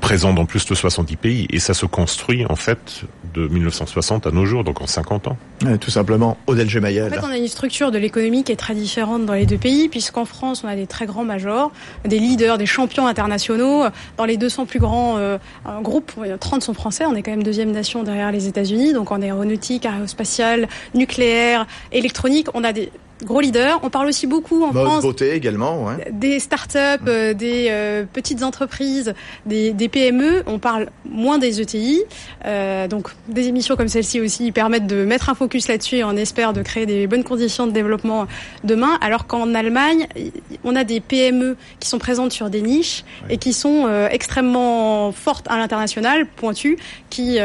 Présent 0.00 0.32
dans 0.32 0.44
plus 0.44 0.66
de 0.66 0.74
70 0.74 1.16
pays 1.16 1.46
et 1.50 1.58
ça 1.58 1.74
se 1.74 1.86
construit 1.86 2.44
en 2.48 2.56
fait 2.56 3.02
de 3.32 3.46
1960 3.46 4.26
à 4.26 4.30
nos 4.30 4.44
jours, 4.44 4.64
donc 4.64 4.80
en 4.80 4.86
50 4.86 5.28
ans. 5.28 5.36
tout 5.80 5.90
simplement, 5.90 6.36
Odel 6.46 6.68
Gemayel. 6.68 7.06
En 7.06 7.10
fait, 7.10 7.26
on 7.26 7.30
a 7.30 7.36
une 7.36 7.48
structure 7.48 7.90
de 7.90 7.98
l'économie 7.98 8.44
qui 8.44 8.52
est 8.52 8.56
très 8.56 8.74
différente 8.74 9.26
dans 9.26 9.34
les 9.34 9.46
deux 9.46 9.58
pays, 9.58 9.88
puisqu'en 9.88 10.24
France, 10.24 10.62
on 10.64 10.68
a 10.68 10.76
des 10.76 10.86
très 10.86 11.06
grands 11.06 11.24
majors, 11.24 11.72
des 12.04 12.18
leaders, 12.18 12.58
des 12.58 12.66
champions 12.66 13.06
internationaux. 13.06 13.84
Dans 14.16 14.24
les 14.24 14.36
200 14.36 14.66
plus 14.66 14.78
grands 14.78 15.16
euh, 15.18 15.38
groupes, 15.82 16.12
30 16.40 16.62
sont 16.62 16.74
français, 16.74 17.04
on 17.06 17.14
est 17.14 17.22
quand 17.22 17.32
même 17.32 17.42
deuxième 17.42 17.70
nation 17.72 18.02
derrière 18.02 18.32
les 18.32 18.46
États-Unis, 18.48 18.92
donc 18.92 19.12
en 19.12 19.22
aéronautique, 19.22 19.86
aérospatiale, 19.86 20.68
nucléaire, 20.94 21.66
électronique, 21.92 22.48
on 22.54 22.64
a 22.64 22.72
des 22.72 22.90
gros 23.22 23.40
leader. 23.40 23.80
On 23.82 23.90
parle 23.90 24.08
aussi 24.08 24.26
beaucoup 24.26 24.64
en 24.64 24.72
France 24.72 25.02
beauté 25.02 25.32
également, 25.32 25.84
ouais. 25.84 26.10
des 26.12 26.40
startups, 26.40 26.78
up 26.78 27.02
euh, 27.06 27.34
des 27.34 27.68
euh, 27.70 28.04
petites 28.10 28.42
entreprises, 28.42 29.14
des, 29.46 29.72
des, 29.72 29.83
PME. 29.88 30.42
On 30.46 30.58
parle 30.58 30.88
moins 31.08 31.38
des 31.38 31.60
ETI. 31.60 32.02
Euh, 32.44 32.88
donc 32.88 33.08
des 33.28 33.48
émissions 33.48 33.76
comme 33.76 33.88
celle-ci 33.88 34.20
aussi 34.20 34.52
permettent 34.52 34.86
de 34.86 35.04
mettre 35.04 35.28
un 35.30 35.34
focus 35.34 35.68
là-dessus 35.68 35.96
et 35.96 36.04
on 36.04 36.16
espère 36.16 36.52
de 36.52 36.62
créer 36.62 36.86
des 36.86 37.06
bonnes 37.06 37.24
conditions 37.24 37.66
de 37.66 37.72
développement 37.72 38.26
demain. 38.62 38.98
Alors 39.00 39.26
qu'en 39.26 39.54
Allemagne, 39.54 40.06
on 40.64 40.76
a 40.76 40.84
des 40.84 41.00
PME 41.00 41.56
qui 41.80 41.88
sont 41.88 41.98
présentes 41.98 42.32
sur 42.32 42.50
des 42.50 42.62
niches 42.62 43.04
et 43.30 43.38
qui 43.38 43.52
sont 43.52 43.84
euh, 43.86 44.08
extrêmement 44.10 45.12
fortes 45.12 45.46
à 45.48 45.56
l'international, 45.56 46.26
pointues, 46.26 46.78
qui 47.10 47.38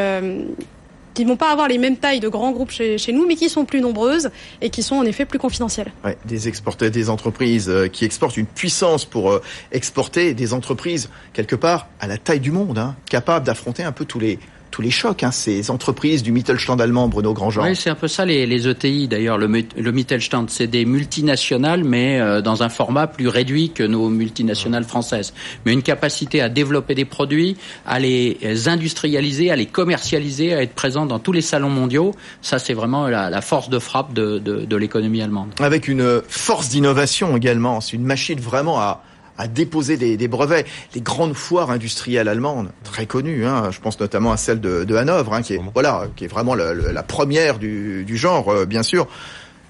qui 1.19 1.25
vont 1.25 1.35
pas 1.35 1.51
avoir 1.51 1.67
les 1.67 1.77
mêmes 1.77 1.97
tailles 1.97 2.21
de 2.21 2.29
grands 2.29 2.53
groupes 2.53 2.71
chez, 2.71 3.11
nous, 3.11 3.27
mais 3.27 3.35
qui 3.35 3.49
sont 3.49 3.65
plus 3.65 3.81
nombreuses 3.81 4.29
et 4.61 4.69
qui 4.69 4.83
sont 4.83 4.95
en 4.95 5.03
effet 5.03 5.25
plus 5.25 5.37
confidentielles. 5.37 5.91
Ouais, 6.05 6.17
des 6.23 6.47
exporteurs, 6.47 6.91
des 6.91 7.09
entreprises 7.09 7.67
euh, 7.67 7.87
qui 7.87 8.05
exportent 8.05 8.37
une 8.37 8.45
puissance 8.45 9.03
pour 9.03 9.29
euh, 9.29 9.41
exporter, 9.73 10.33
des 10.33 10.53
entreprises 10.53 11.09
quelque 11.33 11.57
part 11.57 11.89
à 11.99 12.07
la 12.07 12.17
taille 12.17 12.39
du 12.39 12.51
monde, 12.51 12.77
hein, 12.77 12.95
capables 13.09 13.45
d'affronter 13.45 13.83
un 13.83 13.91
peu 13.91 14.05
tous 14.05 14.19
les 14.19 14.39
tous 14.71 14.81
les 14.81 14.91
chocs, 14.91 15.23
hein, 15.23 15.31
ces 15.31 15.71
entreprises 15.71 16.23
du 16.23 16.31
Mittelstand 16.31 16.79
allemand, 16.79 17.07
Bruno 17.07 17.33
Grandjean. 17.33 17.63
Oui, 17.63 17.75
c'est 17.75 17.89
un 17.89 17.95
peu 17.95 18.07
ça 18.07 18.25
les, 18.25 18.45
les 18.45 18.67
ETI 18.67 19.07
d'ailleurs. 19.07 19.37
Le, 19.37 19.47
le, 19.47 19.91
Mittelstand, 19.91 20.45
c'est 20.49 20.67
des 20.67 20.85
multinationales, 20.85 21.83
mais 21.83 22.19
euh, 22.19 22.41
dans 22.41 22.63
un 22.63 22.69
format 22.69 23.07
plus 23.07 23.27
réduit 23.27 23.71
que 23.71 23.83
nos 23.83 24.09
multinationales 24.09 24.83
françaises. 24.83 25.33
Mais 25.65 25.73
une 25.73 25.81
capacité 25.81 26.41
à 26.41 26.49
développer 26.49 26.95
des 26.95 27.05
produits, 27.05 27.57
à 27.85 27.99
les 27.99 28.37
industrialiser, 28.67 29.51
à 29.51 29.55
les 29.55 29.65
commercialiser, 29.65 30.53
à 30.53 30.61
être 30.61 30.73
présent 30.73 31.05
dans 31.05 31.19
tous 31.19 31.31
les 31.31 31.41
salons 31.41 31.69
mondiaux. 31.69 32.13
Ça, 32.41 32.59
c'est 32.59 32.73
vraiment 32.73 33.07
la, 33.07 33.29
la, 33.29 33.41
force 33.41 33.69
de 33.69 33.79
frappe 33.79 34.13
de, 34.13 34.39
de, 34.39 34.65
de 34.65 34.75
l'économie 34.75 35.21
allemande. 35.21 35.49
Avec 35.59 35.87
une 35.87 36.21
force 36.27 36.69
d'innovation 36.69 37.35
également. 37.35 37.81
C'est 37.81 37.97
une 37.97 38.05
machine 38.05 38.39
vraiment 38.39 38.79
à 38.79 39.03
à 39.39 39.47
déposer 39.47 39.97
des, 39.97 40.17
des, 40.17 40.27
brevets. 40.27 40.67
Les 40.93 41.01
grandes 41.01 41.33
foires 41.33 41.71
industrielles 41.71 42.27
allemandes, 42.27 42.69
très 42.83 43.05
connues, 43.05 43.45
hein, 43.45 43.71
je 43.71 43.79
pense 43.79 43.99
notamment 43.99 44.33
à 44.33 44.37
celle 44.37 44.59
de, 44.59 44.83
de 44.83 44.95
Hanovre, 44.95 45.33
hein, 45.33 45.41
qui 45.41 45.53
est 45.53 45.61
voilà, 45.73 46.07
qui 46.15 46.25
est 46.25 46.27
vraiment 46.27 46.53
la, 46.53 46.73
la 46.73 47.03
première 47.03 47.57
du, 47.57 48.03
du 48.03 48.17
genre, 48.17 48.49
euh, 48.49 48.65
bien 48.65 48.83
sûr. 48.83 49.07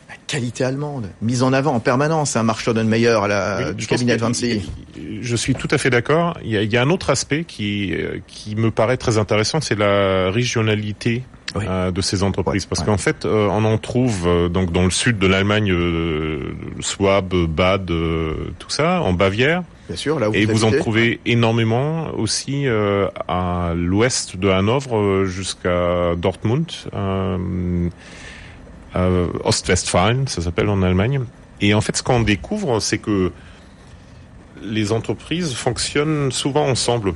La 0.09 0.15
qualité 0.25 0.63
allemande, 0.63 1.07
mise 1.21 1.43
en 1.43 1.53
avant 1.53 1.75
en 1.75 1.79
permanence, 1.79 2.35
hein, 2.35 2.41
Mark 2.41 2.61
Schoenmeyer 2.61 3.09
à 3.09 3.27
la, 3.27 3.73
du 3.73 3.85
cabinet 3.85 4.17
Vinci. 4.17 4.67
Je 5.21 5.35
suis 5.35 5.53
tout 5.53 5.67
à 5.69 5.77
fait 5.77 5.91
d'accord. 5.91 6.35
Il, 6.43 6.55
il, 6.55 6.73
y 6.73 6.77
a 6.77 6.81
un 6.81 6.89
autre 6.89 7.11
aspect 7.11 7.43
qui, 7.43 7.93
euh, 7.93 8.17
qui 8.25 8.55
me 8.55 8.71
paraît 8.71 8.97
très 8.97 9.19
intéressant, 9.19 9.61
c'est 9.61 9.77
la 9.77 10.31
régionalité 10.31 11.23
oui. 11.55 11.65
euh, 11.67 11.91
de 11.91 12.01
ces 12.01 12.23
entreprises 12.23 12.65
parce 12.65 12.81
ouais. 12.81 12.87
qu'en 12.87 12.97
fait 12.97 13.25
euh, 13.25 13.47
on 13.51 13.65
en 13.65 13.77
trouve 13.77 14.27
euh, 14.27 14.49
donc 14.49 14.71
dans 14.71 14.83
le 14.83 14.89
sud 14.89 15.19
de 15.19 15.27
l'Allemagne 15.27 15.71
euh, 15.71 16.53
Swab, 16.79 17.33
Bad, 17.33 17.85
tout 17.87 18.69
ça 18.69 19.01
en 19.01 19.13
Bavière. 19.13 19.63
Bien 19.87 19.97
sûr, 19.97 20.19
là 20.19 20.29
où 20.29 20.33
et 20.33 20.45
vous, 20.45 20.53
vous 20.53 20.63
en 20.65 20.71
trouvez 20.71 21.19
énormément 21.25 22.11
aussi 22.15 22.67
à 23.27 23.73
l'ouest 23.75 24.37
de 24.37 24.47
Hanovre 24.47 25.25
jusqu'à 25.25 26.15
Dortmund, 26.15 26.71
Ostwestfalen, 29.43 30.27
ça 30.27 30.41
s'appelle 30.41 30.69
en 30.69 30.83
Allemagne. 30.83 31.21
Et 31.61 31.73
en 31.73 31.81
fait, 31.81 31.97
ce 31.97 32.03
qu'on 32.03 32.21
découvre, 32.21 32.79
c'est 32.79 32.99
que 32.99 33.31
les 34.61 34.91
entreprises 34.91 35.53
fonctionnent 35.53 36.31
souvent 36.31 36.67
ensemble. 36.67 37.13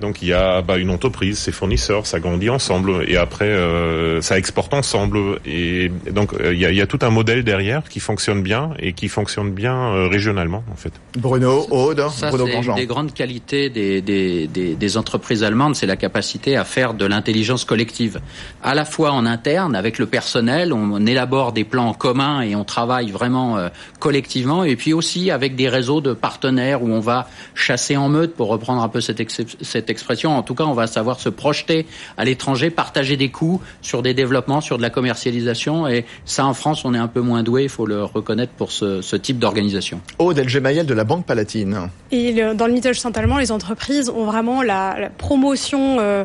Donc 0.00 0.22
il 0.22 0.28
y 0.28 0.32
a 0.32 0.62
bah, 0.62 0.78
une 0.78 0.90
entreprise, 0.90 1.38
ses 1.38 1.52
fournisseurs, 1.52 2.06
ça 2.06 2.20
grandit 2.20 2.50
ensemble 2.50 3.04
et 3.08 3.16
après 3.16 3.46
euh, 3.46 4.20
ça 4.20 4.38
exporte 4.38 4.74
ensemble. 4.74 5.38
Et 5.46 5.90
donc 6.10 6.32
euh, 6.34 6.52
il 6.54 6.60
y, 6.60 6.66
a, 6.66 6.70
il 6.70 6.76
y, 6.76 6.80
a, 6.80 6.86
tout 6.86 6.98
un 7.02 7.10
modèle 7.10 7.44
derrière 7.44 7.88
qui 7.88 8.00
fonctionne 8.00 8.42
bien 8.42 8.70
et 8.78 8.92
qui 8.92 9.08
fonctionne 9.08 9.52
bien 9.52 9.76
euh, 9.76 10.08
régionalement 10.08 10.64
en 10.72 10.76
fait. 10.76 10.92
Bruno, 11.16 11.66
Aude, 11.70 12.04
ça, 12.10 12.30
Bruno 12.30 12.46
c'est 12.46 12.66
une 12.66 12.74
des 12.74 12.86
grandes 12.86 13.14
qualités 13.14 13.70
des, 13.70 14.00
des, 14.00 14.46
des, 14.46 14.74
des 14.74 14.96
entreprises 14.96 15.44
allemandes, 15.44 15.76
c'est 15.76 15.86
la 15.86 15.96
capacité 15.96 16.56
à 16.56 16.64
faire 16.64 16.94
de 16.94 17.06
l'intelligence 17.06 17.64
collective, 17.64 18.20
à 18.62 18.74
la 18.74 18.84
fois 18.84 19.12
en 19.12 19.26
interne 19.26 19.76
avec 19.76 19.98
le 19.98 20.06
personnel, 20.06 20.72
on, 20.72 20.92
on 20.92 21.06
élabore 21.06 21.52
des 21.52 21.64
plans 21.64 21.92
communs 21.94 22.42
et 22.42 22.56
on 22.56 22.64
travaille 22.64 23.10
vraiment 23.10 23.58
euh, 23.58 23.68
collectivement 23.98 24.64
et 24.64 24.76
puis 24.76 24.92
aussi 24.92 25.30
avec 25.30 25.54
des 25.56 25.68
réseaux 25.68 26.00
de 26.00 26.12
partenaires 26.12 26.82
où 26.82 26.88
on 26.88 27.00
va 27.00 27.28
chasser 27.54 27.96
en 27.96 28.08
meute 28.08 28.34
pour 28.34 28.48
reprendre 28.48 28.82
un 28.82 28.88
peu 28.88 29.00
cette, 29.00 29.22
cette 29.60 29.81
expression. 29.90 30.36
En 30.36 30.42
tout 30.42 30.54
cas, 30.54 30.64
on 30.64 30.74
va 30.74 30.86
savoir 30.86 31.20
se 31.20 31.28
projeter 31.28 31.86
à 32.16 32.24
l'étranger, 32.24 32.70
partager 32.70 33.16
des 33.16 33.30
coûts 33.30 33.60
sur 33.80 34.02
des 34.02 34.14
développements, 34.14 34.60
sur 34.60 34.76
de 34.76 34.82
la 34.82 34.90
commercialisation. 34.90 35.88
Et 35.88 36.04
ça, 36.24 36.46
en 36.46 36.54
France, 36.54 36.84
on 36.84 36.94
est 36.94 36.98
un 36.98 37.08
peu 37.08 37.20
moins 37.20 37.42
doué, 37.42 37.64
il 37.64 37.68
faut 37.68 37.86
le 37.86 38.04
reconnaître, 38.04 38.52
pour 38.52 38.72
ce, 38.72 39.02
ce 39.02 39.16
type 39.16 39.38
d'organisation. 39.38 40.00
Aude 40.18 40.38
Elgemayel 40.38 40.86
de 40.86 40.94
la 40.94 41.04
Banque 41.04 41.26
Palatine. 41.26 41.88
Et 42.10 42.32
le, 42.32 42.54
dans 42.54 42.66
le 42.66 42.72
Mittelstand 42.72 43.12
allemand, 43.16 43.38
les 43.38 43.52
entreprises 43.52 44.10
ont 44.10 44.24
vraiment 44.24 44.62
la, 44.62 44.96
la 44.98 45.10
promotion 45.10 45.96
euh, 46.00 46.24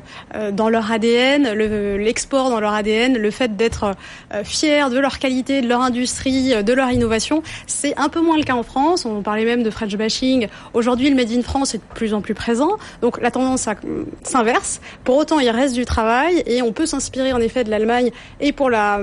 dans 0.51 0.69
leur 0.69 0.91
ADN, 0.91 1.49
l'export 1.97 2.47
le, 2.47 2.51
dans 2.51 2.59
leur 2.59 2.73
ADN, 2.73 3.17
le 3.17 3.31
fait 3.31 3.55
d'être 3.55 3.95
euh, 4.33 4.43
fiers 4.43 4.89
de 4.89 4.99
leur 4.99 5.19
qualité, 5.19 5.61
de 5.61 5.67
leur 5.67 5.81
industrie, 5.81 6.63
de 6.63 6.73
leur 6.73 6.91
innovation. 6.91 7.43
C'est 7.65 7.97
un 7.97 8.09
peu 8.09 8.21
moins 8.21 8.37
le 8.37 8.43
cas 8.43 8.53
en 8.55 8.63
France. 8.63 9.05
On 9.05 9.21
parlait 9.21 9.45
même 9.45 9.63
de 9.63 9.69
French 9.69 9.95
bashing. 9.95 10.47
Aujourd'hui, 10.73 11.09
le 11.09 11.15
Made 11.15 11.31
in 11.31 11.41
France 11.41 11.73
est 11.75 11.79
de 11.79 11.93
plus 11.93 12.13
en 12.13 12.21
plus 12.21 12.33
présent. 12.33 12.71
Donc 13.01 13.21
la 13.21 13.31
tendance 13.31 13.46
s'inverse. 13.55 14.81
Pour 15.05 15.15
autant, 15.15 15.39
il 15.39 15.49
reste 15.49 15.75
du 15.75 15.85
travail 15.85 16.43
et 16.45 16.61
on 16.61 16.73
peut 16.73 16.85
s'inspirer 16.85 17.31
en 17.31 17.39
effet 17.39 17.63
de 17.63 17.69
l'Allemagne 17.69 18.11
et 18.41 18.51
pour 18.51 18.69
la 18.69 18.99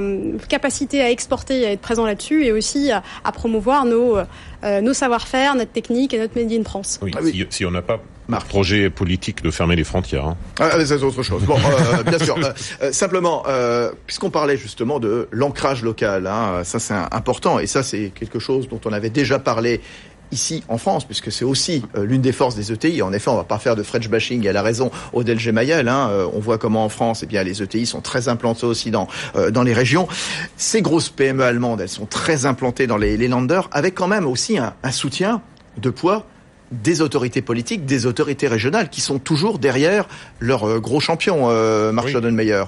capacité 0.49 1.01
à 1.01 1.11
exporter 1.11 1.61
et 1.61 1.67
à 1.67 1.71
être 1.71 1.81
présent 1.81 2.05
là-dessus 2.05 2.45
et 2.45 2.53
aussi 2.53 2.91
à, 2.91 3.03
à 3.25 3.33
promouvoir 3.33 3.87
nos, 3.87 4.19
euh, 4.65 4.81
nos 4.81 4.95
savoir-faire, 4.95 5.55
notre 5.55 5.73
technique 5.73 6.15
et 6.15 6.19
notre 6.19 6.39
Made 6.39 6.53
in 6.53 6.65
France. 6.65 6.99
Oui, 7.03 7.13
ah 7.17 7.21
oui. 7.23 7.47
Si, 7.51 7.59
si, 7.59 7.67
on 7.67 7.71
n'a 7.71 7.83
pas 7.83 8.01
Marc. 8.29 8.49
projet 8.49 8.89
politique 8.91 9.43
de 9.43 9.51
fermer 9.51 9.77
les 9.77 9.85
frontières. 9.85 10.27
Hein. 10.27 10.37
Ah, 10.59 10.85
c'est 10.85 11.03
autre 11.03 11.23
chose. 11.23 11.43
Bon, 11.45 11.57
euh, 11.57 12.03
bien 12.03 12.19
sûr. 12.19 12.39
Euh, 12.83 12.93
simplement, 12.93 13.43
euh, 13.47 13.93
puisqu'on 14.07 14.31
parlait 14.31 14.57
justement 14.57 14.99
de 14.99 15.29
l'ancrage 15.31 15.83
local, 15.83 16.27
hein, 16.27 16.65
ça 16.65 16.79
c'est 16.79 16.95
important 16.95 17.59
et 17.59 17.67
ça 17.67 17.83
c'est 17.83 18.11
quelque 18.15 18.39
chose 18.39 18.69
dont 18.69 18.81
on 18.85 18.93
avait 18.93 19.11
déjà 19.11 19.39
parlé 19.39 19.81
ici 20.35 20.63
en 20.69 20.77
France, 20.77 21.05
puisque 21.05 21.33
c'est 21.33 21.45
aussi 21.45 21.83
euh, 21.97 22.05
l'une 22.05 22.21
des 22.21 22.33
forces 22.33 22.57
des 22.57 22.73
ETI. 22.73 23.01
En 23.01 23.13
effet, 23.13 23.31
on 23.31 23.37
va 23.37 23.45
pas 23.45 23.59
faire 23.59 23.77
de 23.77 23.83
French 23.83 24.09
bashing, 24.09 24.47
elle 24.47 24.57
a 24.57 24.63
raison, 24.63 24.91
Odel 25.15 25.39
Gemayel. 25.39 25.89
Hein, 25.89 26.09
euh, 26.11 26.27
on 26.35 26.41
voit 26.41 26.59
comment 26.59 26.85
en 26.85 26.89
France, 26.89 27.23
eh 27.23 27.27
bien, 27.27 27.43
les 27.43 27.63
ETI 27.63 27.87
sont 27.87 28.01
très 28.01 28.29
implantés 28.29 28.67
aussi 28.67 28.91
dans, 28.91 29.09
euh, 29.37 29.51
dans 29.51 29.63
les 29.63 29.73
régions. 29.73 30.07
Ces 30.57 30.83
grosses 30.83 31.09
PME 31.09 31.43
allemandes, 31.43 31.81
elles 31.81 31.89
sont 31.89 32.07
très 32.07 32.45
implantées 32.45 32.87
dans 32.87 32.99
les, 32.99 33.17
les 33.17 33.29
landers, 33.29 33.69
avec 33.73 33.95
quand 33.95 34.09
même 34.09 34.27
aussi 34.27 34.59
un 34.59 34.91
soutien 34.91 35.41
de 35.79 35.91
poids 35.91 36.27
des 36.73 37.01
autorités 37.01 37.43
politiques, 37.43 37.85
des 37.85 38.07
autorités 38.07 38.49
régionales 38.49 38.89
qui 38.89 39.01
sont 39.01 39.19
toujours 39.19 39.59
derrière 39.59 40.07
leur 40.41 40.65
euh, 40.65 40.81
gros 40.81 41.01
champion, 41.01 41.51
euh, 41.51 41.93
Mark 41.93 42.09
oui. 42.09 42.13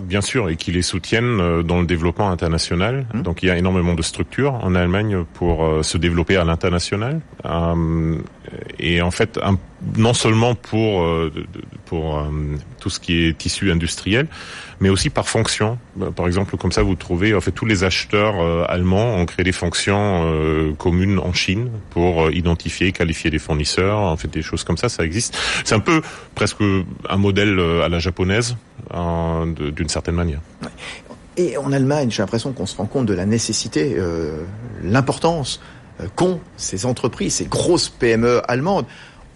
Bien 0.02 0.20
sûr, 0.20 0.48
et 0.48 0.56
qui 0.56 0.72
les 0.72 0.82
soutiennent 0.82 1.40
euh, 1.40 1.62
dans 1.62 1.80
le 1.80 1.86
développement 1.86 2.30
international. 2.30 3.06
Mmh. 3.14 3.22
Donc 3.22 3.42
il 3.42 3.48
y 3.48 3.50
a 3.50 3.56
énormément 3.56 3.94
de 3.94 4.02
structures 4.02 4.54
en 4.54 4.74
Allemagne 4.74 5.24
pour 5.34 5.64
euh, 5.64 5.82
se 5.82 5.98
développer 5.98 6.36
à 6.36 6.44
l'international. 6.44 7.20
Euh, 7.44 8.18
et 8.78 9.02
en 9.02 9.10
fait, 9.10 9.38
un, 9.42 9.58
non 9.96 10.14
seulement 10.14 10.54
pour 10.54 11.06
pour 11.84 12.26
tout 12.80 12.90
ce 12.90 13.00
qui 13.00 13.26
est 13.26 13.38
tissu 13.38 13.70
industriel, 13.70 14.26
mais 14.80 14.88
aussi 14.88 15.10
par 15.10 15.28
fonction. 15.28 15.78
Par 16.14 16.26
exemple, 16.26 16.56
comme 16.56 16.72
ça, 16.72 16.82
vous 16.82 16.94
trouvez 16.94 17.34
en 17.34 17.40
fait 17.40 17.52
tous 17.52 17.66
les 17.66 17.84
acheteurs 17.84 18.68
allemands 18.70 19.14
ont 19.16 19.26
créé 19.26 19.44
des 19.44 19.52
fonctions 19.52 20.74
communes 20.78 21.18
en 21.18 21.32
Chine 21.32 21.70
pour 21.90 22.30
identifier, 22.30 22.92
qualifier 22.92 23.30
des 23.30 23.38
fournisseurs, 23.38 23.98
en 23.98 24.16
fait 24.16 24.28
des 24.28 24.42
choses 24.42 24.64
comme 24.64 24.76
ça, 24.76 24.88
ça 24.88 25.04
existe. 25.04 25.38
C'est 25.64 25.74
un 25.74 25.80
peu 25.80 26.02
presque 26.34 26.60
un 27.08 27.16
modèle 27.16 27.58
à 27.84 27.88
la 27.88 27.98
japonaise 27.98 28.56
d'une 28.92 29.88
certaine 29.88 30.16
manière. 30.16 30.40
Et 31.36 31.56
en 31.58 31.72
Allemagne, 31.72 32.10
j'ai 32.10 32.22
l'impression 32.22 32.52
qu'on 32.52 32.66
se 32.66 32.76
rend 32.76 32.86
compte 32.86 33.06
de 33.06 33.14
la 33.14 33.26
nécessité, 33.26 33.94
euh, 33.98 34.44
l'importance 34.82 35.60
euh, 36.00 36.06
qu'ont 36.14 36.40
ces 36.56 36.86
entreprises, 36.86 37.34
ces 37.34 37.44
grosses 37.44 37.90
PME 37.90 38.40
allemandes 38.48 38.86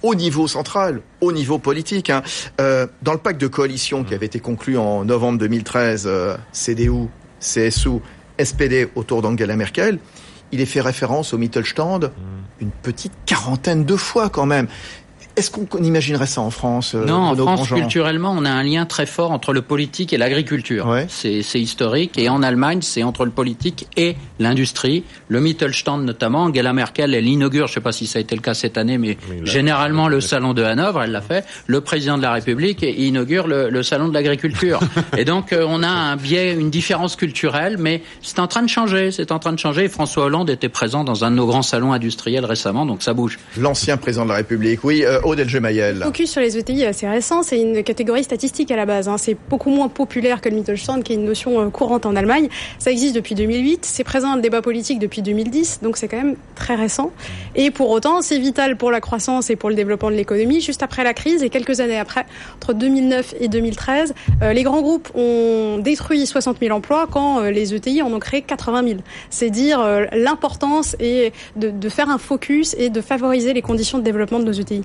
au 0.02 0.14
niveau 0.14 0.48
central, 0.48 1.00
au 1.20 1.32
niveau 1.32 1.58
politique. 1.58 2.10
Hein. 2.10 2.22
Euh, 2.60 2.86
dans 3.02 3.12
le 3.12 3.18
pacte 3.18 3.40
de 3.40 3.46
coalition 3.46 4.04
qui 4.04 4.14
avait 4.14 4.26
été 4.26 4.40
conclu 4.40 4.78
en 4.78 5.04
novembre 5.04 5.38
2013, 5.38 6.04
euh, 6.06 6.36
CDU, 6.52 7.08
CSU, 7.40 8.00
SPD 8.42 8.88
autour 8.94 9.22
d'Angela 9.22 9.56
Merkel, 9.56 9.98
il 10.52 10.60
est 10.60 10.66
fait 10.66 10.80
référence 10.80 11.32
au 11.32 11.38
Mittelstand 11.38 12.00
mmh. 12.00 12.62
une 12.62 12.70
petite 12.70 13.12
quarantaine 13.26 13.84
de 13.84 13.96
fois 13.96 14.30
quand 14.30 14.46
même. 14.46 14.66
Est-ce 15.40 15.50
qu'on 15.50 15.82
imaginerait 15.82 16.26
ça 16.26 16.42
en 16.42 16.50
France 16.50 16.94
euh, 16.94 17.06
Non, 17.06 17.30
en 17.30 17.34
France, 17.34 17.70
culturellement, 17.70 18.34
on 18.36 18.44
a 18.44 18.50
un 18.50 18.62
lien 18.62 18.84
très 18.84 19.06
fort 19.06 19.30
entre 19.30 19.54
le 19.54 19.62
politique 19.62 20.12
et 20.12 20.18
l'agriculture. 20.18 20.86
C'est 21.08 21.40
historique. 21.54 22.18
Et 22.18 22.28
en 22.28 22.42
Allemagne, 22.42 22.80
c'est 22.82 23.02
entre 23.02 23.24
le 23.24 23.30
politique 23.30 23.86
et 23.96 24.16
l'industrie. 24.38 25.02
Le 25.28 25.40
Mittelstand, 25.40 26.04
notamment, 26.04 26.42
Angela 26.42 26.74
Merkel, 26.74 27.14
elle 27.14 27.26
inaugure, 27.26 27.68
je 27.68 27.72
ne 27.72 27.74
sais 27.76 27.80
pas 27.80 27.92
si 27.92 28.06
ça 28.06 28.18
a 28.18 28.20
été 28.20 28.36
le 28.36 28.42
cas 28.42 28.52
cette 28.52 28.76
année, 28.76 28.98
mais, 28.98 29.16
généralement 29.44 30.08
le 30.08 30.20
salon 30.20 30.52
de 30.52 30.62
Hanovre, 30.62 31.04
elle 31.04 31.12
l'a 31.12 31.22
fait. 31.22 31.46
Le 31.66 31.80
président 31.80 32.18
de 32.18 32.22
la 32.22 32.32
République 32.32 32.82
inaugure 32.82 33.46
le, 33.46 33.82
salon 33.82 34.08
de 34.08 34.14
l'agriculture. 34.14 34.80
et 35.16 35.24
donc, 35.24 35.54
euh, 35.54 35.64
on 35.66 35.82
a 35.82 35.88
un 35.88 36.16
biais, 36.16 36.52
une 36.52 36.68
différence 36.68 37.16
culturelle, 37.16 37.76
mais 37.78 38.02
c'est 38.20 38.40
en 38.40 38.46
train 38.46 38.62
de 38.62 38.68
changer. 38.68 39.10
C'est 39.10 39.32
en 39.32 39.38
train 39.38 39.54
de 39.54 39.58
changer. 39.58 39.88
François 39.88 40.24
Hollande 40.24 40.50
était 40.50 40.68
présent 40.68 41.02
dans 41.02 41.24
un 41.24 41.30
de 41.30 41.36
nos 41.36 41.46
grands 41.46 41.62
salons 41.62 41.94
industriels 41.94 42.44
récemment, 42.44 42.84
donc 42.84 43.02
ça 43.02 43.14
bouge. 43.14 43.38
L'ancien 43.56 43.96
président 43.96 44.24
de 44.24 44.30
la 44.30 44.36
République, 44.36 44.84
oui. 44.84 45.02
Euh, 45.02 45.18
le 46.00 46.04
focus 46.04 46.30
sur 46.30 46.40
les 46.40 46.58
ETI 46.58 46.82
est 46.82 46.86
assez 46.86 47.08
récent. 47.08 47.42
C'est 47.42 47.60
une 47.60 47.82
catégorie 47.82 48.24
statistique 48.24 48.70
à 48.70 48.76
la 48.76 48.86
base. 48.86 49.08
Hein. 49.08 49.16
C'est 49.18 49.36
beaucoup 49.48 49.70
moins 49.70 49.88
populaire 49.88 50.40
que 50.40 50.48
le 50.48 50.56
Mittelstand, 50.56 51.02
qui 51.02 51.12
est 51.12 51.16
une 51.16 51.24
notion 51.24 51.60
euh, 51.60 51.70
courante 51.70 52.06
en 52.06 52.16
Allemagne. 52.16 52.48
Ça 52.78 52.90
existe 52.90 53.14
depuis 53.14 53.34
2008. 53.34 53.84
C'est 53.84 54.04
présent 54.04 54.30
dans 54.30 54.36
le 54.36 54.42
débat 54.42 54.62
politique 54.62 54.98
depuis 54.98 55.22
2010. 55.22 55.80
Donc 55.82 55.96
c'est 55.96 56.08
quand 56.08 56.16
même 56.16 56.36
très 56.54 56.74
récent. 56.74 57.12
Et 57.54 57.70
pour 57.70 57.90
autant, 57.90 58.22
c'est 58.22 58.38
vital 58.38 58.76
pour 58.76 58.90
la 58.90 59.00
croissance 59.00 59.50
et 59.50 59.56
pour 59.56 59.68
le 59.68 59.74
développement 59.74 60.10
de 60.10 60.16
l'économie. 60.16 60.60
Juste 60.60 60.82
après 60.82 61.04
la 61.04 61.14
crise 61.14 61.42
et 61.42 61.50
quelques 61.50 61.80
années 61.80 61.98
après, 61.98 62.26
entre 62.56 62.72
2009 62.72 63.34
et 63.40 63.48
2013, 63.48 64.14
euh, 64.42 64.52
les 64.52 64.62
grands 64.62 64.82
groupes 64.82 65.08
ont 65.14 65.78
détruit 65.78 66.26
60 66.26 66.58
000 66.60 66.76
emplois 66.76 67.06
quand 67.10 67.40
euh, 67.40 67.50
les 67.50 67.74
ETI 67.74 68.02
en 68.02 68.12
ont 68.12 68.18
créé 68.18 68.42
80 68.42 68.88
000. 68.88 69.00
C'est 69.30 69.50
dire 69.50 69.80
l'importance 70.12 70.96
et 71.00 71.32
de, 71.56 71.70
de, 71.70 71.88
faire 71.88 72.08
un 72.08 72.18
focus 72.18 72.74
et 72.78 72.90
de 72.90 73.00
favoriser 73.00 73.52
les 73.52 73.62
conditions 73.62 73.98
de 73.98 74.02
développement 74.02 74.38
de 74.38 74.44
nos 74.44 74.52
ETI 74.52 74.82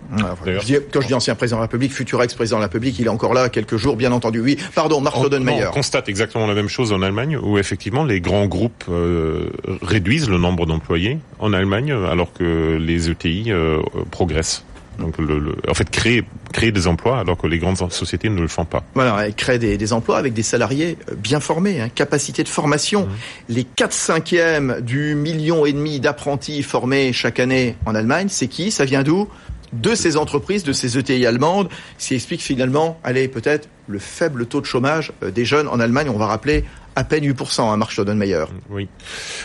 quand 0.91 1.01
je 1.01 1.07
dis 1.07 1.13
ancien 1.13 1.35
président 1.35 1.57
de 1.57 1.61
la 1.61 1.65
République, 1.65 1.93
futur 1.93 2.21
ex-président 2.21 2.57
de 2.57 2.61
la 2.61 2.67
République, 2.67 2.99
il 2.99 3.05
est 3.05 3.09
encore 3.09 3.33
là 3.33 3.49
quelques 3.49 3.77
jours, 3.77 3.95
bien 3.95 4.11
entendu. 4.11 4.39
Oui, 4.39 4.57
pardon, 4.73 5.01
Marc 5.01 5.15
Rodenmeyer. 5.15 5.67
On 5.67 5.71
constate 5.71 6.09
exactement 6.09 6.47
la 6.47 6.53
même 6.53 6.69
chose 6.69 6.91
en 6.91 7.01
Allemagne, 7.01 7.37
où 7.37 7.57
effectivement 7.57 8.03
les 8.03 8.21
grands 8.21 8.47
groupes 8.47 8.85
euh, 8.89 9.49
réduisent 9.81 10.29
le 10.29 10.37
nombre 10.37 10.65
d'employés 10.65 11.19
en 11.39 11.53
Allemagne, 11.53 11.91
alors 11.91 12.33
que 12.33 12.77
les 12.77 13.09
ETI 13.09 13.45
euh, 13.49 13.81
progressent. 14.11 14.63
Donc, 14.99 15.17
le, 15.17 15.55
en 15.67 15.73
fait, 15.73 15.89
créer, 15.89 16.23
créer 16.53 16.71
des 16.71 16.87
emplois 16.87 17.19
alors 17.19 17.37
que 17.37 17.47
les 17.47 17.59
grandes 17.59 17.91
sociétés 17.91 18.29
ne 18.29 18.39
le 18.39 18.47
font 18.47 18.65
pas. 18.65 18.83
Voilà, 18.93 19.25
elles 19.25 19.35
créent 19.35 19.59
des, 19.59 19.77
des 19.77 19.93
emplois 19.93 20.17
avec 20.17 20.33
des 20.33 20.43
salariés 20.43 20.97
euh, 21.09 21.15
bien 21.15 21.39
formés, 21.39 21.81
hein, 21.81 21.89
capacité 21.93 22.43
de 22.43 22.49
formation. 22.49 23.05
Mmh. 23.05 23.09
Les 23.49 23.63
4 23.63 23.93
cinquièmes 23.93 24.77
du 24.81 25.15
million 25.15 25.65
et 25.65 25.73
demi 25.73 25.99
d'apprentis 25.99 26.63
formés 26.63 27.13
chaque 27.13 27.39
année 27.39 27.75
en 27.85 27.95
Allemagne, 27.95 28.27
c'est 28.29 28.47
qui? 28.47 28.71
Ça 28.71 28.85
vient 28.85 29.03
d'où? 29.03 29.27
De 29.73 29.95
ces 29.95 30.17
entreprises, 30.17 30.63
de 30.63 30.73
ces 30.73 30.97
ETI 30.97 31.25
allemandes, 31.25 31.69
ce 31.97 32.09
qui 32.09 32.15
explique 32.15 32.41
finalement, 32.41 32.99
allez, 33.03 33.27
peut-être 33.27 33.69
le 33.87 33.99
faible 33.99 34.45
taux 34.45 34.61
de 34.61 34.65
chômage 34.65 35.11
euh, 35.23 35.31
des 35.31 35.45
jeunes 35.45 35.67
en 35.67 35.79
Allemagne. 35.79 36.09
On 36.09 36.17
va 36.17 36.27
rappeler 36.27 36.65
à 36.95 37.03
peine 37.03 37.25
8%, 37.25 37.61
hein, 37.61 37.77
Marc 37.77 37.91
Staudenmayer. 37.91 38.45
Oui. 38.69 38.87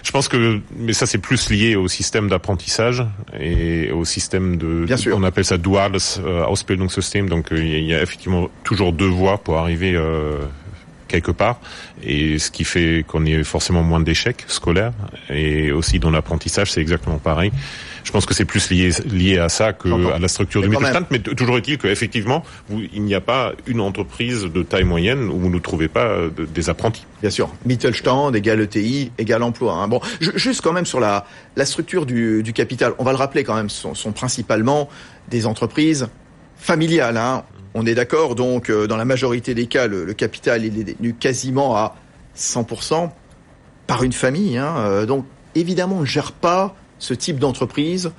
Je 0.02 0.10
pense 0.12 0.28
que, 0.28 0.60
mais 0.76 0.92
ça 0.92 1.06
c'est 1.06 1.18
plus 1.18 1.50
lié 1.50 1.74
au 1.76 1.88
système 1.88 2.28
d'apprentissage 2.28 3.04
et 3.38 3.90
au 3.90 4.04
système 4.04 4.56
de, 4.56 4.84
Bien 4.84 4.96
sûr. 4.96 5.16
on 5.16 5.24
appelle 5.24 5.44
ça 5.44 5.58
duales 5.58 5.96
euh, 6.18 6.46
Ausbildungssystem. 6.46 7.28
Donc 7.28 7.52
euh, 7.52 7.58
il 7.58 7.84
y 7.84 7.94
a 7.94 8.02
effectivement 8.02 8.48
toujours 8.62 8.92
deux 8.92 9.08
voies 9.08 9.38
pour 9.38 9.58
arriver 9.58 9.94
euh, 9.94 10.38
quelque 11.08 11.32
part, 11.32 11.60
et 12.04 12.38
ce 12.38 12.52
qui 12.52 12.62
fait 12.62 13.04
qu'on 13.06 13.26
ait 13.26 13.42
forcément 13.42 13.82
moins 13.82 13.98
d'échecs 13.98 14.44
scolaires, 14.46 14.92
et 15.28 15.72
aussi 15.72 15.98
dans 15.98 16.12
l'apprentissage, 16.12 16.70
c'est 16.70 16.80
exactement 16.80 17.18
pareil. 17.18 17.50
Je 18.04 18.12
pense 18.12 18.26
que 18.26 18.34
c'est 18.34 18.44
plus 18.44 18.70
lié, 18.70 18.90
lié 19.10 19.38
à 19.38 19.48
ça 19.48 19.72
que 19.72 20.12
à 20.12 20.18
la 20.18 20.28
structure 20.28 20.62
du 20.62 20.68
Mittelstand, 20.68 21.06
mais 21.10 21.18
toujours 21.18 21.56
est-il 21.58 21.78
qu'effectivement, 21.78 22.44
il 22.70 23.02
n'y 23.02 23.14
a 23.14 23.20
pas 23.20 23.52
une 23.66 23.80
entreprise 23.80 24.44
de 24.44 24.62
taille 24.62 24.84
moyenne 24.84 25.28
où 25.28 25.38
vous 25.38 25.50
ne 25.50 25.58
trouvez 25.58 25.88
pas 25.88 26.04
euh, 26.04 26.30
des 26.30 26.70
apprentis. 26.70 27.06
Bien 27.20 27.30
sûr, 27.30 27.50
Mittelstand 27.66 28.34
égale 28.34 28.60
ETI 28.60 29.12
égale 29.18 29.42
emploi. 29.42 29.74
Hein. 29.74 29.88
Bon, 29.88 30.00
juste 30.20 30.60
quand 30.62 30.72
même 30.72 30.86
sur 30.86 31.00
la, 31.00 31.26
la 31.56 31.66
structure 31.66 32.06
du, 32.06 32.42
du 32.42 32.52
capital, 32.52 32.92
on 32.98 33.04
va 33.04 33.12
le 33.12 33.18
rappeler 33.18 33.44
quand 33.44 33.54
même, 33.54 33.70
sont, 33.70 33.94
sont 33.94 34.12
principalement 34.12 34.88
des 35.28 35.46
entreprises 35.46 36.08
familiales. 36.56 37.16
Hein. 37.16 37.44
On 37.74 37.86
est 37.86 37.94
d'accord, 37.94 38.34
donc 38.34 38.68
euh, 38.68 38.86
dans 38.86 38.96
la 38.96 39.04
majorité 39.04 39.54
des 39.54 39.66
cas, 39.66 39.86
le, 39.86 40.12
capital 40.12 40.64
est 40.64 40.70
détenu 40.70 41.14
quasiment 41.14 41.76
à 41.76 41.96
100% 42.36 43.10
par 43.86 44.02
une 44.02 44.12
famille. 44.12 44.58
Hein. 44.58 44.74
Euh, 44.78 45.06
donc 45.06 45.24
évidemment, 45.54 45.96
on 45.98 46.00
ne 46.00 46.06
gère 46.06 46.32
pas 46.32 46.74
ce 47.00 47.14
type 47.14 47.40
d'entreprise 47.40 48.12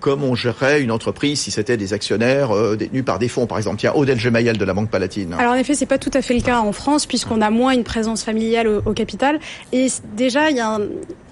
comme 0.00 0.24
on 0.24 0.34
gérerait 0.34 0.80
une 0.80 0.90
entreprise 0.90 1.40
si 1.40 1.50
c'était 1.50 1.76
des 1.76 1.92
actionnaires 1.92 2.50
euh, 2.50 2.76
détenus 2.76 3.04
par 3.04 3.18
des 3.18 3.28
fonds, 3.28 3.46
par 3.46 3.58
exemple. 3.58 3.78
Tiens, 3.78 3.92
Odel 3.94 4.18
Gemayel 4.18 4.58
de 4.58 4.64
la 4.64 4.74
Banque 4.74 4.90
Palatine. 4.90 5.34
Alors 5.38 5.52
en 5.52 5.56
effet, 5.56 5.74
c'est 5.74 5.86
pas 5.86 5.98
tout 5.98 6.10
à 6.14 6.22
fait 6.22 6.34
le 6.34 6.40
cas 6.40 6.60
en 6.60 6.72
France 6.72 7.06
puisqu'on 7.06 7.40
a 7.40 7.50
moins 7.50 7.72
une 7.72 7.84
présence 7.84 8.24
familiale 8.24 8.66
au, 8.66 8.92
capital. 8.92 9.38
Et 9.72 9.86
déjà, 10.16 10.50
il 10.50 10.56
y 10.56 10.60
a 10.60 10.74
un, 10.74 10.80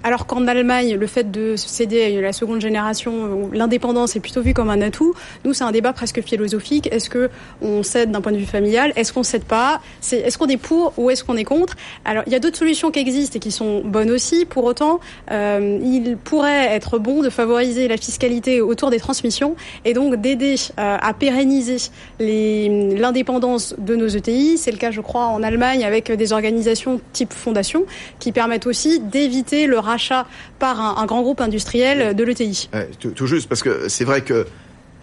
alors 0.03 0.25
qu'en 0.25 0.47
Allemagne, 0.47 0.95
le 0.95 1.07
fait 1.07 1.29
de 1.29 1.55
céder 1.57 2.17
à 2.17 2.21
la 2.21 2.31
seconde 2.31 2.61
génération, 2.61 3.49
l'indépendance 3.51 4.15
est 4.15 4.19
plutôt 4.19 4.41
vu 4.41 4.53
comme 4.53 4.69
un 4.69 4.81
atout. 4.81 5.13
Nous, 5.43 5.53
c'est 5.53 5.65
un 5.65 5.71
débat 5.71 5.91
presque 5.91 6.21
philosophique. 6.21 6.87
Est-ce 6.91 7.09
que 7.09 7.29
on 7.61 7.83
cède 7.83 8.11
d'un 8.11 8.21
point 8.21 8.31
de 8.31 8.37
vue 8.37 8.45
familial? 8.45 8.93
Est-ce 8.95 9.11
qu'on 9.11 9.23
cède 9.23 9.43
pas? 9.43 9.81
Est-ce 10.11 10.37
qu'on 10.37 10.47
est 10.47 10.57
pour 10.57 10.93
ou 10.97 11.09
est-ce 11.09 11.23
qu'on 11.23 11.35
est 11.35 11.43
contre? 11.43 11.75
Alors, 12.05 12.23
il 12.27 12.33
y 12.33 12.35
a 12.35 12.39
d'autres 12.39 12.57
solutions 12.57 12.91
qui 12.91 12.99
existent 12.99 13.35
et 13.35 13.39
qui 13.39 13.51
sont 13.51 13.81
bonnes 13.83 14.11
aussi. 14.11 14.45
Pour 14.45 14.63
autant, 14.63 14.99
euh, 15.31 15.79
il 15.83 16.17
pourrait 16.17 16.67
être 16.67 16.97
bon 16.97 17.21
de 17.21 17.29
favoriser 17.29 17.87
la 17.87 17.97
fiscalité 17.97 18.58
autour 18.61 18.89
des 18.89 18.99
transmissions 18.99 19.55
et 19.85 19.93
donc 19.93 20.15
d'aider 20.15 20.55
euh, 20.77 20.97
à 20.99 21.13
pérenniser 21.13 21.77
l'indépendance 22.19 23.75
de 23.77 23.95
nos 23.95 24.07
ETI. 24.07 24.57
C'est 24.57 24.71
le 24.71 24.77
cas, 24.77 24.91
je 24.91 25.01
crois, 25.01 25.25
en 25.27 25.43
Allemagne 25.43 25.83
avec 25.83 26.11
des 26.11 26.33
organisations 26.33 27.01
type 27.13 27.33
fondation 27.33 27.85
qui 28.19 28.31
permettent 28.31 28.67
aussi 28.67 28.99
d'éviter 28.99 29.67
le 29.67 29.79
rachat 29.79 30.25
par 30.59 30.99
un, 30.99 31.05
grand 31.05 31.21
groupe 31.21 31.41
industriel 31.41 32.15
de 32.15 32.23
l'ETI. 32.23 32.69
tout, 32.99 33.25
juste, 33.25 33.49
parce 33.49 33.63
que 33.63 33.87
c'est 33.87 34.05
vrai 34.05 34.21
que 34.21 34.45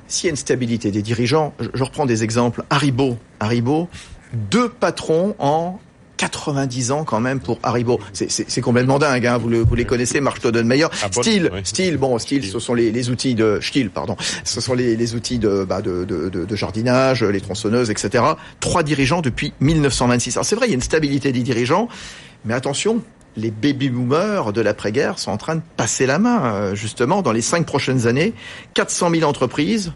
s'il 0.09 0.27
y 0.27 0.29
a 0.29 0.31
une 0.31 0.37
stabilité 0.37 0.91
des 0.91 1.03
dirigeants, 1.03 1.53
je, 1.75 1.83
reprends 1.83 2.07
des 2.07 2.23
exemples. 2.23 2.63
Haribo, 2.71 3.17
Haribo, 3.41 3.89
deux 4.33 4.69
patrons 4.69 5.35
en 5.39 5.79
90 6.17 6.93
ans 6.93 7.05
quand 7.05 7.21
même 7.21 7.41
pour 7.41 7.59
Haribo. 7.63 8.01
C'est 8.13 8.61
complètement 8.61 8.99
dingue, 8.99 9.27
hein. 9.27 9.39
vous, 9.39 9.49
le, 9.49 9.61
vous 9.61 9.75
les 9.75 9.85
connaissez, 9.85 10.21
Mark 10.21 10.39
Staudenmayer. 10.39 10.87
Ah, 11.03 11.09
Style, 11.11 11.51
Style, 11.65 11.97
bon, 11.97 12.19
Style, 12.19 12.45
ce 12.45 12.59
sont 12.59 12.75
les, 12.75 12.93
les, 12.93 13.11
outils 13.11 13.35
de 13.35 13.59
Style, 13.61 13.91
pardon, 13.91 14.17
ce 14.45 14.61
sont 14.61 14.75
les, 14.75 14.97
les 14.97 15.15
outils 15.15 15.39
de, 15.39 15.65
bah, 15.65 15.83
de, 15.83 16.05
de, 16.05 16.29
de, 16.29 16.57
jardinage, 16.57 17.23
les 17.23 17.41
tronçonneuses, 17.41 17.91
etc. 17.91 18.25
Trois 18.61 18.83
dirigeants 18.83 19.21
depuis 19.21 19.53
1926. 19.61 20.37
Alors 20.37 20.45
c'est 20.45 20.57
vrai, 20.57 20.67
il 20.67 20.71
y 20.71 20.73
a 20.73 20.77
une 20.77 20.83
stabilité 20.83 21.33
des 21.33 21.43
dirigeants, 21.43 21.89
mais 22.45 22.55
attention, 22.55 23.03
les 23.37 23.51
baby 23.51 23.91
boomers 23.91 24.53
de 24.53 24.61
l'après-guerre 24.61 25.19
sont 25.19 25.31
en 25.31 25.37
train 25.37 25.57
de 25.57 25.63
passer 25.77 26.07
la 26.07 26.19
main. 26.19 26.55
Euh, 26.55 26.75
justement, 26.75 27.23
dans 27.23 27.33
les 27.33 27.43
cinq 27.43 27.67
prochaines 27.67 28.07
années, 28.07 28.33
400 28.75 29.11
000 29.11 29.29
entreprises 29.29 29.93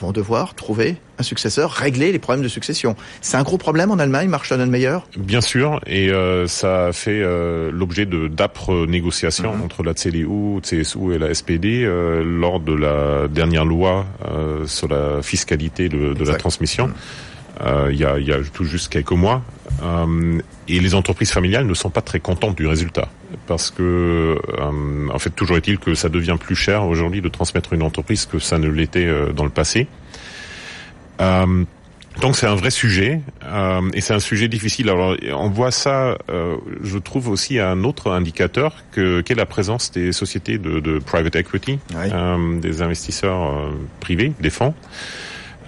vont 0.00 0.12
devoir 0.12 0.54
trouver 0.54 0.96
un 1.18 1.22
successeur, 1.22 1.72
régler 1.72 2.12
les 2.12 2.18
problèmes 2.18 2.44
de 2.44 2.48
succession. 2.48 2.94
C'est 3.20 3.36
un 3.36 3.42
gros 3.42 3.58
problème 3.58 3.90
en 3.90 3.98
Allemagne, 3.98 4.28
Mark 4.28 4.50
Meyer 4.50 4.98
Bien 5.16 5.40
sûr, 5.40 5.80
et 5.86 6.10
euh, 6.10 6.46
ça 6.46 6.86
a 6.86 6.92
fait 6.92 7.20
euh, 7.22 7.70
l'objet 7.72 8.06
de 8.06 8.28
d'âpres 8.28 8.86
négociations 8.86 9.56
mhm. 9.56 9.62
entre 9.62 9.82
la 9.82 9.94
CDU, 9.94 10.60
CSU 10.62 11.14
et 11.14 11.18
la 11.18 11.34
SPD 11.34 11.84
lors 12.24 12.60
de 12.60 12.72
la 12.72 13.28
dernière 13.28 13.64
loi 13.64 14.06
sur 14.66 14.88
la 14.88 15.22
fiscalité 15.22 15.88
de, 15.88 16.14
de 16.14 16.24
la 16.24 16.34
transmission. 16.34 16.88
Mhm. 16.88 16.94
Euh, 17.60 17.88
il 17.90 17.98
y, 17.98 18.04
a, 18.04 18.18
y, 18.18 18.32
a, 18.32 18.38
tout 18.52 18.64
juste 18.64 18.88
quelques 18.88 19.12
mois. 19.12 19.42
Euh, 19.82 20.40
et 20.66 20.80
les 20.80 20.94
entreprises 20.94 21.30
familiales 21.30 21.66
ne 21.66 21.74
sont 21.74 21.90
pas 21.90 22.00
très 22.00 22.20
contentes 22.20 22.56
du 22.56 22.66
résultat 22.66 23.08
parce 23.46 23.70
que, 23.70 24.38
euh, 24.58 25.08
en 25.12 25.18
fait, 25.18 25.30
toujours 25.30 25.56
est-il 25.56 25.78
que 25.78 25.94
ça 25.94 26.08
devient 26.08 26.36
plus 26.38 26.56
cher 26.56 26.84
aujourd'hui 26.84 27.20
de 27.20 27.28
transmettre 27.28 27.72
une 27.72 27.82
entreprise 27.82 28.26
que 28.26 28.38
ça 28.38 28.58
ne 28.58 28.68
l'était 28.68 29.08
dans 29.34 29.44
le 29.44 29.50
passé. 29.50 29.86
Donc 32.20 32.36
c'est 32.36 32.46
un 32.46 32.56
vrai 32.56 32.70
sujet 32.70 33.20
euh, 33.44 33.80
et 33.94 34.00
c'est 34.00 34.14
un 34.14 34.20
sujet 34.20 34.48
difficile. 34.48 34.90
Alors 34.90 35.16
on 35.34 35.50
voit 35.50 35.70
ça, 35.70 36.18
euh, 36.30 36.56
je 36.82 36.98
trouve 36.98 37.28
aussi 37.28 37.60
un 37.60 37.84
autre 37.84 38.10
indicateur 38.10 38.74
que 38.90 39.20
qu'est 39.20 39.36
la 39.36 39.46
présence 39.46 39.92
des 39.92 40.12
sociétés 40.12 40.58
de, 40.58 40.80
de 40.80 40.98
private 40.98 41.36
equity, 41.36 41.78
euh, 41.94 42.58
des 42.58 42.82
investisseurs 42.82 43.42
euh, 43.42 43.70
privés, 44.00 44.32
des 44.40 44.50
fonds. 44.50 44.74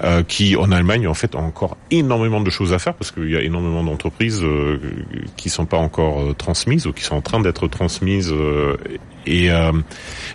Euh, 0.02 0.22
qui 0.22 0.56
en 0.56 0.72
Allemagne 0.72 1.06
en 1.06 1.12
fait 1.12 1.34
ont 1.34 1.44
encore 1.44 1.76
énormément 1.90 2.40
de 2.40 2.48
choses 2.48 2.72
à 2.72 2.78
faire 2.78 2.94
parce 2.94 3.10
qu'il 3.10 3.30
y 3.30 3.36
a 3.36 3.42
énormément 3.42 3.84
d'entreprises 3.84 4.40
euh, 4.42 4.80
qui 5.36 5.50
sont 5.50 5.66
pas 5.66 5.76
encore 5.76 6.22
euh, 6.22 6.32
transmises 6.32 6.86
ou 6.86 6.94
qui 6.94 7.04
sont 7.04 7.16
en 7.16 7.20
train 7.20 7.38
d'être 7.38 7.68
transmises 7.68 8.32
euh, 8.32 8.78
et 9.26 9.50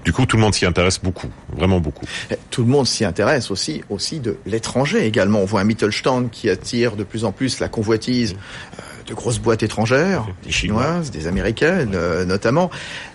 du 0.03 0.13
coup 0.13 0.27
tout 0.27 0.37
le 0.37 0.43
monde 0.43 0.53
s'y 0.53 0.67
intéresse 0.67 0.99
beaucoup, 1.01 1.29
vraiment 1.51 1.79
beaucoup. 1.79 2.05
Eh, 2.29 2.35
tout 2.51 2.61
le 2.61 2.67
monde 2.67 2.85
s'y 2.85 3.03
intéresse 3.03 3.49
aussi 3.49 3.81
aussi 3.89 4.19
de 4.19 4.37
l'étranger 4.45 5.03
également. 5.03 5.39
On 5.39 5.45
voit 5.45 5.61
un 5.61 5.63
Mittelstand 5.63 6.29
qui 6.31 6.47
attire 6.47 6.95
de 6.95 7.03
plus 7.03 7.25
en 7.25 7.31
plus 7.31 7.59
la 7.59 7.67
convoitise 7.67 8.35
de 9.07 9.13
grosses 9.15 9.39
boîtes 9.39 9.63
étrangères, 9.63 10.27
des 10.43 10.51
chinoises, 10.51 11.09
des 11.09 11.25
américaines 11.25 11.97
notamment. 12.27 12.69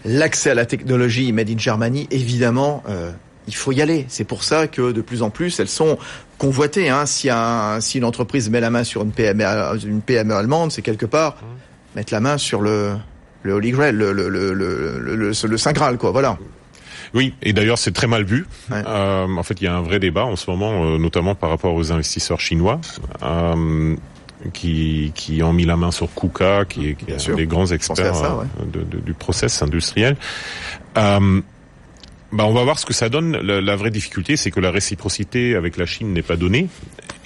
L'accès 0.04 0.50
à 0.50 0.54
la 0.54 0.66
technologie 0.66 1.32
made 1.32 1.48
in 1.48 1.58
Germany 1.58 2.08
évidemment 2.10 2.82
il 3.50 3.56
faut 3.56 3.72
y 3.72 3.82
aller. 3.82 4.06
C'est 4.08 4.24
pour 4.24 4.44
ça 4.44 4.66
que 4.66 4.92
de 4.92 5.00
plus 5.00 5.22
en 5.22 5.30
plus, 5.30 5.60
elles 5.60 5.68
sont 5.68 5.98
convoitées. 6.38 6.88
Hein. 6.88 7.04
Si, 7.06 7.28
un, 7.30 7.80
si 7.80 7.98
une 7.98 8.04
entreprise 8.04 8.48
met 8.48 8.60
la 8.60 8.70
main 8.70 8.84
sur 8.84 9.02
une 9.02 9.12
PME, 9.12 9.44
une 9.84 10.00
PME 10.00 10.34
allemande, 10.34 10.72
c'est 10.72 10.82
quelque 10.82 11.06
part 11.06 11.34
mmh. 11.34 11.96
mettre 11.96 12.12
la 12.12 12.20
main 12.20 12.38
sur 12.38 12.60
le, 12.60 12.94
le 13.42 13.52
Holy 13.52 13.70
Grail, 13.72 13.94
le, 13.94 14.12
le, 14.12 14.28
le, 14.28 14.54
le, 14.54 15.14
le 15.16 15.56
Saint 15.58 15.72
Graal, 15.72 15.98
quoi. 15.98 16.12
Voilà. 16.12 16.38
Oui, 17.12 17.34
et 17.42 17.52
d'ailleurs 17.52 17.78
c'est 17.78 17.90
très 17.90 18.06
mal 18.06 18.24
vu. 18.24 18.46
Ouais. 18.70 18.82
Euh, 18.86 19.26
en 19.26 19.42
fait, 19.42 19.60
il 19.60 19.64
y 19.64 19.66
a 19.66 19.74
un 19.74 19.82
vrai 19.82 19.98
débat 19.98 20.24
en 20.24 20.36
ce 20.36 20.48
moment, 20.48 20.84
euh, 20.84 20.98
notamment 20.98 21.34
par 21.34 21.50
rapport 21.50 21.74
aux 21.74 21.90
investisseurs 21.92 22.40
chinois. 22.40 22.80
Euh, 23.22 23.96
qui, 24.54 25.12
qui 25.14 25.42
ont 25.42 25.52
mis 25.52 25.66
la 25.66 25.76
main 25.76 25.90
sur 25.90 26.08
KUKA, 26.14 26.64
qui, 26.64 26.94
qui 26.94 27.10
est 27.10 27.28
un 27.30 27.34
des 27.34 27.46
grands 27.46 27.66
experts 27.66 28.14
ça, 28.14 28.36
ouais. 28.36 28.46
de, 28.72 28.82
de, 28.84 28.98
du 28.98 29.12
process 29.12 29.62
industriel. 29.62 30.16
Euh, 30.96 31.40
bah, 32.32 32.44
on 32.46 32.52
va 32.52 32.62
voir 32.64 32.78
ce 32.78 32.86
que 32.86 32.94
ça 32.94 33.08
donne. 33.08 33.36
La, 33.38 33.60
la 33.60 33.76
vraie 33.76 33.90
difficulté, 33.90 34.36
c'est 34.36 34.50
que 34.50 34.60
la 34.60 34.70
réciprocité 34.70 35.54
avec 35.54 35.76
la 35.76 35.86
Chine 35.86 36.12
n'est 36.12 36.22
pas 36.22 36.36
donnée. 36.36 36.68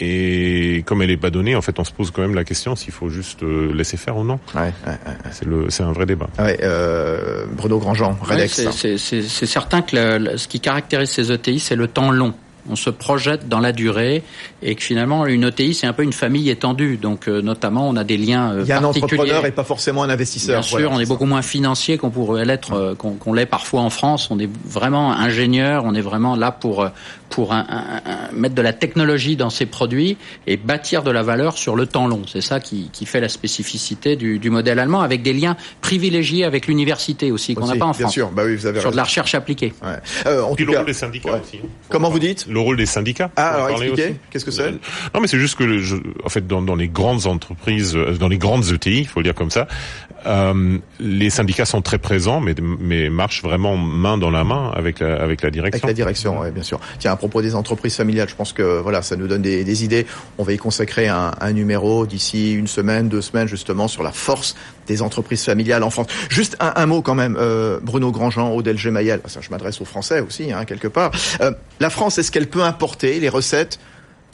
Et 0.00 0.82
comme 0.86 1.02
elle 1.02 1.08
n'est 1.08 1.16
pas 1.16 1.30
donnée, 1.30 1.54
en 1.54 1.62
fait, 1.62 1.78
on 1.78 1.84
se 1.84 1.92
pose 1.92 2.10
quand 2.10 2.22
même 2.22 2.34
la 2.34 2.44
question 2.44 2.74
s'il 2.74 2.92
faut 2.92 3.08
juste 3.08 3.42
euh, 3.42 3.72
laisser 3.72 3.96
faire 3.96 4.16
ou 4.16 4.24
non. 4.24 4.40
Ouais, 4.54 4.62
ouais, 4.62 4.72
ouais. 4.86 5.16
C'est 5.30 5.44
le, 5.44 5.70
c'est 5.70 5.82
un 5.82 5.92
vrai 5.92 6.06
débat. 6.06 6.28
Ouais, 6.38 6.58
euh, 6.62 7.46
Bruno 7.52 7.78
Grandjean, 7.78 8.16
Redex. 8.20 8.70
c'est, 8.72 8.98
c'est, 8.98 9.22
c'est 9.22 9.46
certain 9.46 9.82
que 9.82 9.96
le, 9.96 10.36
ce 10.36 10.48
qui 10.48 10.60
caractérise 10.60 11.10
ces 11.10 11.30
ETI, 11.30 11.60
c'est 11.60 11.76
le 11.76 11.86
temps 11.86 12.10
long 12.10 12.34
on 12.68 12.76
se 12.76 12.90
projette 12.90 13.48
dans 13.48 13.60
la 13.60 13.72
durée 13.72 14.22
et 14.62 14.74
que 14.74 14.82
finalement 14.82 15.26
une 15.26 15.44
ETI 15.44 15.74
c'est 15.74 15.86
un 15.86 15.92
peu 15.92 16.02
une 16.02 16.12
famille 16.12 16.50
étendue 16.50 16.96
donc 16.96 17.28
euh, 17.28 17.42
notamment 17.42 17.88
on 17.88 17.96
a 17.96 18.04
des 18.04 18.16
liens 18.16 18.52
euh, 18.52 18.62
il 18.62 18.68
y 18.68 18.72
a 18.72 18.78
un 18.78 18.84
entrepreneur 18.84 19.44
et 19.46 19.50
pas 19.50 19.64
forcément 19.64 20.02
un 20.02 20.10
investisseur 20.10 20.60
bien 20.60 20.62
sûr 20.62 20.90
on 20.92 21.00
est 21.00 21.06
beaucoup 21.06 21.26
moins 21.26 21.42
financier 21.42 21.98
qu'on 21.98 22.10
pourrait 22.10 22.44
l'être 22.44 22.72
euh, 22.72 22.94
qu'on, 22.94 23.32
l'est 23.32 23.46
parfois 23.46 23.82
en 23.82 23.90
France 23.90 24.28
on 24.30 24.38
est 24.38 24.48
vraiment 24.64 25.12
ingénieur 25.12 25.84
on 25.84 25.94
est 25.94 26.00
vraiment 26.00 26.36
là 26.36 26.52
pour 26.52 26.88
pour 27.30 27.52
un, 27.52 27.66
un, 27.68 28.10
un, 28.10 28.32
mettre 28.32 28.54
de 28.54 28.62
la 28.62 28.72
technologie 28.72 29.36
dans 29.36 29.50
ses 29.50 29.66
produits 29.66 30.16
et 30.46 30.56
bâtir 30.56 31.02
de 31.02 31.10
la 31.10 31.22
valeur 31.22 31.58
sur 31.58 31.74
le 31.74 31.86
temps 31.86 32.06
long 32.06 32.22
c'est 32.26 32.40
ça 32.40 32.60
qui, 32.60 32.90
qui 32.92 33.06
fait 33.06 33.20
la 33.20 33.28
spécificité 33.28 34.16
du, 34.16 34.38
du, 34.38 34.50
modèle 34.50 34.78
allemand 34.78 35.00
avec 35.00 35.22
des 35.22 35.32
liens 35.32 35.56
privilégiés 35.80 36.44
avec 36.44 36.66
l'université 36.66 37.32
aussi 37.32 37.54
qu'on 37.54 37.66
n'a 37.66 37.76
pas 37.76 37.86
en 37.86 37.90
bien 37.90 38.00
France 38.00 38.12
sûr. 38.12 38.30
Bah 38.30 38.42
oui, 38.44 38.56
vous 38.56 38.66
avez 38.66 38.78
sur 38.78 38.88
raison. 38.88 38.92
de 38.92 38.96
la 38.96 39.04
recherche 39.04 39.34
appliquée 39.34 39.72
ouais. 39.82 39.96
euh, 40.26 40.42
en 40.42 40.54
Puis 40.54 40.64
tout 40.64 40.70
le 40.70 40.74
cas, 40.74 40.78
rôle 40.80 40.86
des 40.86 40.92
syndicats 40.92 41.32
ouais. 41.32 41.40
aussi. 41.40 41.60
comment 41.88 42.10
vous 42.10 42.18
dites? 42.18 42.46
Le 42.54 42.60
rôle 42.60 42.76
des 42.76 42.86
syndicats. 42.86 43.30
Ah, 43.36 43.66
alors 43.66 43.78
qu'est-ce 44.30 44.44
que 44.44 44.50
c'est? 44.50 44.70
Non, 45.12 45.20
mais 45.20 45.26
c'est 45.26 45.38
juste 45.38 45.56
que, 45.56 45.78
je, 45.78 45.96
en 46.24 46.28
fait, 46.28 46.46
dans, 46.46 46.62
dans, 46.62 46.76
les 46.76 46.88
grandes 46.88 47.26
entreprises, 47.26 47.94
euh, 47.94 48.12
dans 48.12 48.28
les 48.28 48.38
grandes 48.38 48.64
ETI, 48.72 49.00
il 49.00 49.06
faut 49.06 49.20
le 49.20 49.24
dire 49.24 49.34
comme 49.34 49.50
ça, 49.50 49.66
euh, 50.26 50.78
les 51.00 51.30
syndicats 51.30 51.64
sont 51.64 51.82
très 51.82 51.98
présents, 51.98 52.40
mais, 52.40 52.54
mais 52.60 53.10
marchent 53.10 53.42
vraiment 53.42 53.76
main 53.76 54.18
dans 54.18 54.30
la 54.30 54.44
main 54.44 54.70
avec 54.74 55.00
la, 55.00 55.20
avec 55.20 55.42
la 55.42 55.50
direction. 55.50 55.78
Avec 55.78 55.86
la 55.86 55.92
direction, 55.92 56.40
oui, 56.40 56.50
bien 56.50 56.62
sûr. 56.62 56.80
Tiens, 56.98 57.12
à 57.12 57.16
propos 57.16 57.42
des 57.42 57.54
entreprises 57.54 57.96
familiales, 57.96 58.28
je 58.28 58.34
pense 58.34 58.52
que 58.52 58.80
voilà, 58.80 59.02
ça 59.02 59.16
nous 59.16 59.26
donne 59.28 59.42
des, 59.42 59.64
des 59.64 59.84
idées. 59.84 60.06
On 60.38 60.44
va 60.44 60.52
y 60.52 60.56
consacrer 60.56 61.08
un, 61.08 61.32
un 61.40 61.52
numéro 61.52 62.06
d'ici 62.06 62.54
une 62.54 62.66
semaine, 62.66 63.08
deux 63.08 63.22
semaines, 63.22 63.48
justement, 63.48 63.88
sur 63.88 64.02
la 64.02 64.12
force 64.12 64.54
des 64.86 65.02
entreprises 65.02 65.44
familiales 65.44 65.82
en 65.82 65.90
France. 65.90 66.08
Juste 66.28 66.56
un, 66.60 66.72
un 66.76 66.86
mot 66.86 67.02
quand 67.02 67.14
même, 67.14 67.36
euh, 67.38 67.78
Bruno 67.82 68.10
Grandjean, 68.12 68.54
Odel 68.54 68.76
Gemayel, 68.76 69.20
ça 69.26 69.40
je 69.40 69.50
m'adresse 69.50 69.80
aux 69.80 69.86
Français 69.86 70.20
aussi, 70.20 70.52
hein, 70.52 70.64
quelque 70.64 70.88
part. 70.88 71.10
Euh, 71.40 71.52
la 71.80 71.90
France, 71.90 72.18
est-ce 72.18 72.30
qu'elle 72.30 72.48
peut 72.48 72.62
importer 72.62 73.20
les 73.20 73.28
recettes 73.28 73.78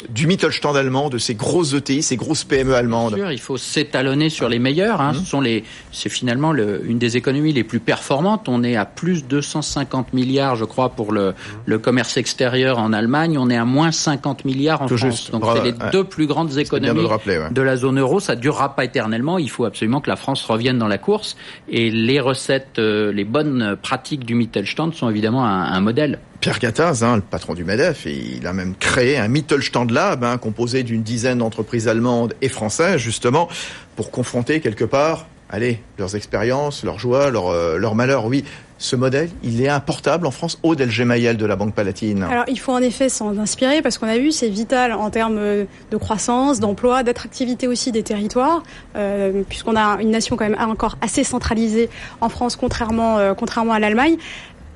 du 0.08 0.26
Mittelstand 0.26 0.76
allemand, 0.76 1.10
de 1.10 1.18
ces 1.18 1.34
grosses 1.34 1.74
ETI, 1.74 2.02
ces 2.02 2.16
grosses 2.16 2.44
PME 2.44 2.74
allemandes. 2.74 3.14
Sûr, 3.16 3.32
il 3.32 3.40
faut 3.40 3.56
s'étalonner 3.56 4.30
sur 4.30 4.48
les 4.48 4.58
meilleurs. 4.58 5.00
Hein. 5.00 5.12
Mmh. 5.12 5.16
Ce 5.16 5.24
sont 5.24 5.40
les, 5.40 5.64
c'est 5.92 6.08
finalement 6.08 6.52
le, 6.52 6.82
une 6.86 6.98
des 6.98 7.16
économies 7.16 7.52
les 7.52 7.64
plus 7.64 7.80
performantes. 7.80 8.48
On 8.48 8.62
est 8.62 8.76
à 8.76 8.86
plus 8.86 9.22
de 9.24 9.28
250 9.28 10.12
milliards, 10.12 10.56
je 10.56 10.64
crois, 10.64 10.90
pour 10.90 11.12
le, 11.12 11.30
mmh. 11.30 11.34
le 11.66 11.78
commerce 11.78 12.16
extérieur 12.16 12.78
en 12.78 12.92
Allemagne. 12.92 13.36
On 13.38 13.50
est 13.50 13.56
à 13.56 13.64
moins 13.64 13.92
50 13.92 14.44
milliards 14.44 14.82
en 14.82 14.86
Tout 14.86 14.96
France. 14.96 15.10
Juste. 15.10 15.30
Donc 15.32 15.44
c'est 15.54 15.62
les 15.62 15.70
ouais. 15.72 15.90
deux 15.92 16.04
plus 16.04 16.26
grandes 16.26 16.56
économies 16.58 17.02
de, 17.02 17.06
rappeler, 17.06 17.38
ouais. 17.38 17.50
de, 17.50 17.62
la 17.62 17.76
zone 17.76 17.98
euro. 17.98 18.20
Ça 18.20 18.36
durera 18.36 18.74
pas 18.74 18.84
éternellement. 18.84 19.38
Il 19.38 19.50
faut 19.50 19.64
absolument 19.64 20.00
que 20.00 20.10
la 20.10 20.16
France 20.16 20.44
revienne 20.44 20.78
dans 20.78 20.88
la 20.88 20.98
course. 20.98 21.36
Et 21.68 21.90
les 21.90 22.20
recettes, 22.20 22.78
euh, 22.78 23.12
les 23.12 23.24
bonnes 23.24 23.76
pratiques 23.80 24.24
du 24.24 24.34
Mittelstand 24.34 24.92
sont 24.92 25.10
évidemment 25.10 25.44
un, 25.44 25.64
un 25.64 25.80
modèle. 25.80 26.20
Pierre 26.40 26.59
Gattaz, 26.59 27.03
hein, 27.03 27.16
le 27.16 27.22
patron 27.22 27.53
du 27.53 27.64
MEDEF, 27.64 28.07
il 28.07 28.46
a 28.46 28.55
même 28.55 28.74
créé 28.74 29.18
un 29.18 29.29
Mittelstand 29.29 29.90
Lab 29.90 30.24
hein, 30.24 30.38
composé 30.38 30.83
d'une 30.83 31.03
dizaine 31.03 31.38
d'entreprises 31.38 31.87
allemandes 31.87 32.35
et 32.40 32.48
françaises, 32.48 32.96
justement, 32.96 33.48
pour 33.94 34.11
confronter 34.11 34.61
quelque 34.61 34.85
part, 34.85 35.26
allez, 35.50 35.83
leurs 35.98 36.16
expériences, 36.16 36.83
leurs 36.83 36.98
joies, 36.98 37.31
leurs 37.31 37.48
euh, 37.48 37.94
malheurs. 37.94 38.24
Oui, 38.24 38.44
ce 38.81 38.96
modèle, 38.96 39.29
il 39.42 39.61
est 39.61 39.68
importable 39.68 40.26
en 40.26 40.31
France 40.31 40.59
au 40.62 40.74
Delge 40.74 41.03
Mayel 41.03 41.37
de 41.37 41.44
la 41.44 41.55
Banque 41.55 41.74
Palatine. 41.74 42.22
Alors, 42.22 42.46
il 42.48 42.59
faut 42.59 42.72
en 42.72 42.81
effet 42.81 43.11
s'en 43.11 43.37
inspirer 43.37 43.83
parce 43.83 43.98
qu'on 43.98 44.09
a 44.09 44.16
vu, 44.16 44.33
c'est 44.33 44.48
vital 44.48 44.94
en 44.94 45.11
termes 45.11 45.37
de 45.37 45.96
croissance, 45.98 46.61
d'emploi, 46.61 47.03
d'attractivité 47.03 47.68
aussi 47.68 47.92
des 47.92 48.03
territoires, 48.03 48.62
euh, 48.96 49.42
puisqu'on 49.46 49.76
a 49.76 50.00
une 50.00 50.11
nation 50.11 50.37
quand 50.37 50.48
même 50.48 50.59
encore 50.59 50.96
assez 51.03 51.24
centralisée 51.24 51.90
en 52.22 52.31
France, 52.31 52.57
contrairement, 52.57 53.18
euh, 53.18 53.35
contrairement 53.35 53.74
à 53.74 53.81
l'Allemagne. 53.81 54.16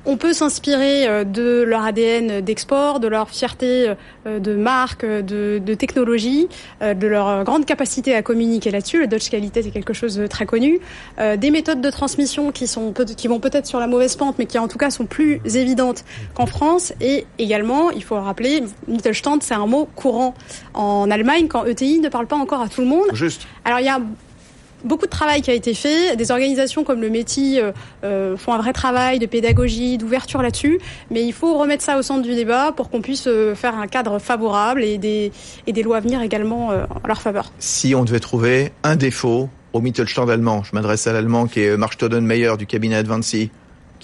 On 0.07 0.17
peut 0.17 0.33
s'inspirer 0.33 1.07
euh, 1.07 1.23
de 1.23 1.63
leur 1.63 1.83
ADN 1.83 2.41
d'export, 2.41 2.99
de 2.99 3.07
leur 3.07 3.29
fierté 3.29 3.93
euh, 4.27 4.39
de 4.39 4.55
marque, 4.55 5.03
de, 5.03 5.59
de 5.63 5.73
technologie, 5.73 6.47
euh, 6.83 6.93
de 6.93 7.07
leur 7.07 7.43
grande 7.43 7.65
capacité 7.65 8.13
à 8.13 8.21
communiquer 8.21 8.69
là-dessus. 8.69 8.99
Le 8.99 9.07
Dodge 9.07 9.29
Qualité, 9.29 9.63
c'est 9.63 9.71
quelque 9.71 9.93
chose 9.93 10.15
de 10.15 10.27
très 10.27 10.45
connu. 10.45 10.79
Des 11.17 11.49
méthodes 11.49 11.81
de 11.81 11.89
transmission 11.89 12.51
qui, 12.51 12.67
sont, 12.67 12.93
qui 12.93 13.27
vont 13.27 13.39
peut-être 13.39 13.65
sur 13.65 13.79
la 13.79 13.87
mauvaise 13.87 14.15
pente, 14.15 14.35
mais 14.37 14.45
qui 14.45 14.59
en 14.59 14.67
tout 14.67 14.77
cas 14.77 14.89
sont 14.89 15.05
plus 15.05 15.41
évidentes 15.45 16.03
qu'en 16.33 16.45
France. 16.45 16.93
Et 17.01 17.25
également, 17.39 17.91
il 17.91 18.03
faut 18.03 18.15
le 18.15 18.21
rappeler, 18.21 18.63
Mittelstand, 18.87 19.39
c'est 19.41 19.53
un 19.53 19.65
mot 19.65 19.87
courant 19.95 20.33
en 20.73 21.09
Allemagne 21.09 21.47
quand 21.47 21.65
ETI 21.65 21.99
ne 21.99 22.09
parle 22.09 22.27
pas 22.27 22.35
encore 22.35 22.61
à 22.61 22.69
tout 22.69 22.81
le 22.81 22.87
monde. 22.87 23.07
Juste. 23.13 23.47
Alors 23.63 23.79
il 23.79 23.85
y 23.85 23.89
a 23.89 23.99
beaucoup 24.85 25.05
de 25.05 25.11
travail 25.11 25.41
qui 25.41 25.51
a 25.51 25.53
été 25.53 25.73
fait. 25.73 26.15
Des 26.15 26.31
organisations 26.31 26.83
comme 26.83 27.01
le 27.01 27.09
métier 27.09 27.61
euh, 28.03 28.37
font 28.37 28.53
un 28.53 28.57
vrai 28.57 28.73
travail 28.73 29.19
de 29.19 29.25
pédagogie, 29.25 29.97
d'ouverture 29.97 30.41
là-dessus. 30.41 30.79
Mais 31.11 31.23
il 31.23 31.33
faut 31.33 31.57
remettre 31.57 31.83
ça 31.83 31.97
au 31.97 32.01
centre 32.01 32.21
du 32.21 32.35
débat 32.35 32.71
pour 32.71 32.89
qu'on 32.89 33.01
puisse 33.01 33.27
euh, 33.27 33.55
faire 33.55 33.77
un 33.77 33.87
cadre 33.87 34.19
favorable 34.19 34.83
et 34.83 34.97
des, 34.97 35.31
lois 35.83 35.97
à 35.97 35.99
venir 35.99 36.21
également 36.21 36.71
euh, 36.71 36.85
en 37.03 37.07
leur 37.07 37.21
faveur. 37.21 37.51
Si 37.59 37.95
on 37.95 38.05
devait 38.05 38.19
trouver 38.19 38.71
un 38.83 38.95
défaut 38.95 39.49
au 39.73 39.81
Mittelstand 39.81 40.29
allemand, 40.29 40.63
je 40.63 40.71
m'adresse 40.73 41.05
à 41.07 41.13
l'allemand 41.13 41.47
qui 41.47 41.61
est 41.61 41.75
Marc 41.75 41.93
Stodenmeyer 41.93 42.55
du 42.57 42.65
cabinet 42.65 42.95
Advancy, 42.95 43.51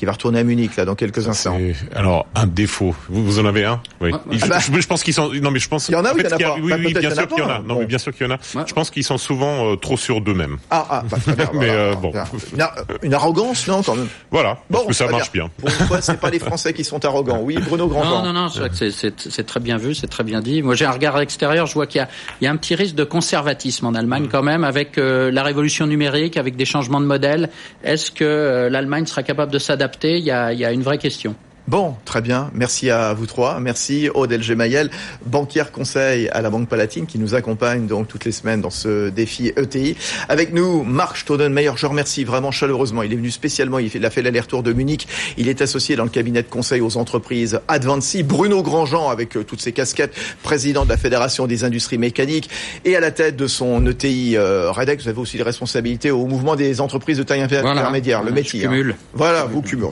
qui 0.02 0.06
va 0.08 0.14
retourner 0.14 0.40
à 0.40 0.44
Munich 0.44 0.76
là 0.78 0.86
dans 0.86 0.96
quelques 0.96 1.28
instants. 1.28 1.60
Alors 1.94 2.26
un 2.34 2.48
défaut, 2.48 2.96
vous, 3.08 3.24
vous 3.24 3.38
en 3.38 3.46
avez 3.46 3.66
un? 3.66 3.80
Oui. 4.00 4.10
Ouais, 4.10 4.18
ouais. 4.32 4.38
Ah 4.42 4.48
bah. 4.48 4.58
je, 4.58 4.82
je, 4.82 4.88
pense 4.88 5.04
qu'ils 5.04 5.14
sont. 5.14 5.32
Non 5.32 5.52
mais 5.52 5.60
je 5.60 5.70
pense. 5.70 5.90
Il 5.90 5.92
y 5.92 5.96
en 5.96 6.04
a 6.04 6.10
en 6.12 6.16
ou 6.16 6.18
il 6.18 6.24
fait, 6.26 6.42
y 6.42 6.44
en 6.44 6.50
a 6.50 6.56
pas 6.56 6.60
Oui, 6.60 6.72
Bah, 6.92 7.00
bien 7.00 7.14
sûr 7.14 7.28
qu'il 7.28 7.38
y 7.38 7.42
en 7.44 7.50
a. 7.50 7.60
Non 7.60 7.76
Bon. 7.76 7.80
mais 7.82 7.86
bien 7.86 8.00
sûr 8.00 8.12
qu'il 8.12 8.26
y 8.26 8.30
en 8.32 8.34
a. 8.34 8.40
Je 8.66 8.74
pense 8.74 8.90
qu'ils 8.90 9.04
sont 9.04 9.20
souvent 9.20 9.70
euh, 9.72 9.76
trop 9.76 9.98
sûrs 9.98 10.20
d'eux-mêmes. 10.22 10.58
Ah, 10.72 10.88
ah 10.90 11.04
bah, 11.08 11.18
Mais, 11.28 11.46
voilà. 11.54 11.74
euh, 11.74 11.94
bon. 11.94 12.12
Une, 12.56 12.68
une 13.04 13.14
arrogance, 13.14 13.68
non, 13.68 13.84
quand 13.84 13.94
même. 13.94 14.08
Voilà. 14.32 14.58
Parce 14.72 14.84
Bon, 14.86 14.90
que 14.90 14.96
ça 14.96 15.08
marche 15.08 15.32
bien. 15.32 15.52
Pour 15.60 15.70
une 15.70 15.86
fois, 15.86 16.02
c'est 16.02 16.20
pas 16.20 16.32
les 16.32 16.40
Français 16.40 16.74
qui 16.74 16.84
sont 16.84 17.06
arrogants. 17.06 17.42
Oui, 17.44 17.60
Bruno 17.60 17.88
Grandjean. 17.88 18.24
Non, 18.24 18.34
non, 18.34 18.42
non, 18.42 18.50
c'est 18.50 18.60
vrai 18.62 18.70
que 18.70 18.76
c'est- 18.90 19.44
très 19.46 19.60
bien 19.60 19.78
vu, 19.78 19.94
c'est 19.94 20.08
très 20.08 20.24
bien 20.24 20.42
dit. 20.42 20.64
Moi, 20.64 20.74
j'ai 20.74 20.86
un 20.86 20.92
regard 20.92 21.20
extérieur, 21.22 21.68
je 21.68 21.76
vois 21.76 21.86
qu'il 21.86 22.00
y 22.00 22.04
a, 22.04 22.10
il 22.42 22.46
y 22.46 22.48
a 22.48 22.52
un 22.52 22.56
petit 22.58 22.74
risque 22.74 22.96
de 22.96 23.04
conservatisme 23.04 23.86
en 23.86 23.94
Allemagne 23.94 24.30
quand 24.32 24.42
même, 24.42 24.64
avec 24.64 24.98
euh, 24.98 25.30
la 25.30 25.44
révolution 25.44 25.86
numérique, 25.86 26.38
avec 26.38 26.56
des 26.56 26.66
changements 26.66 27.02
de 27.02 27.06
modèle. 27.06 27.50
Est-ce 27.84 28.10
que 28.10 28.68
l'Allemagne 28.72 29.06
sera 29.06 29.22
capable 29.22 29.52
de 29.52 29.60
s'adapter 29.60 29.91
il 30.04 30.24
y, 30.24 30.32
a, 30.32 30.72
une 30.72 30.84
vraie 30.84 30.98
question. 30.98 31.36
Bon, 31.68 31.96
très 32.06 32.22
bien. 32.22 32.50
Merci 32.54 32.90
à 32.90 33.14
vous 33.14 33.28
trois. 33.28 33.60
Merci 33.60 34.10
Aude 34.14 34.34
Mayel, 34.56 34.90
banquière 35.26 35.72
conseil 35.72 36.28
à 36.30 36.42
la 36.42 36.50
Banque 36.50 36.68
Palatine 36.68 37.06
qui 37.06 37.20
nous 37.20 37.36
accompagne 37.36 37.88
donc 37.88 38.08
toutes 38.08 38.26
les 38.26 38.32
semaines 38.32 38.62
dans 38.62 38.72
ce 38.72 39.10
défi 39.10 39.54
ETI. 39.56 39.96
Avec 40.28 40.54
nous, 40.54 40.84
Marc 40.84 41.18
Staudenmeyer. 41.18 41.72
Je 41.76 41.86
remercie 41.86 42.24
vraiment 42.24 42.52
chaleureusement. 42.52 43.04
Il 43.04 43.14
est 43.14 43.16
venu 43.16 43.32
spécialement. 43.32 43.80
Il 43.80 44.06
a 44.06 44.10
fait 44.10 44.22
l'aller-retour 44.22 44.64
de 44.64 44.74
Munich. 44.74 45.08
Il 45.38 45.48
est 45.48 45.62
associé 45.62 45.96
dans 45.96 46.04
le 46.04 46.10
cabinet 46.10 46.42
de 46.42 46.48
conseil 46.48 46.82
aux 46.82 46.98
entreprises 46.98 47.60
Advancy. 47.68 48.24
Bruno 48.24 48.64
Grandjean 48.64 49.10
avec 49.10 49.38
euh, 49.38 49.44
toutes 49.44 49.62
ses 49.62 49.72
casquettes, 49.72 50.14
président 50.44 50.84
de 50.84 50.90
la 50.90 50.98
Fédération 50.98 51.48
des 51.48 51.64
industries 51.64 51.98
mécaniques 51.98 52.50
et 52.86 52.96
à 52.96 53.00
la 53.00 53.12
tête 53.12 53.36
de 53.36 53.48
son 53.48 53.86
ETI 53.86 54.36
euh, 54.36 54.72
Redex. 54.72 55.04
Vous 55.04 55.10
avez 55.10 55.20
aussi 55.20 55.38
des 55.38 55.44
responsabilités 55.44 56.12
au 56.12 56.26
mouvement 56.26 56.56
des 56.56 56.82
entreprises 56.82 57.18
de 57.18 57.24
taille 57.24 57.42
intermédiaire, 57.42 58.24
le 58.24 58.32
métier. 58.32 58.66
Hein. 58.66 58.94
Voilà, 59.14 59.46
vous 59.46 59.62
cumulez. 59.62 59.90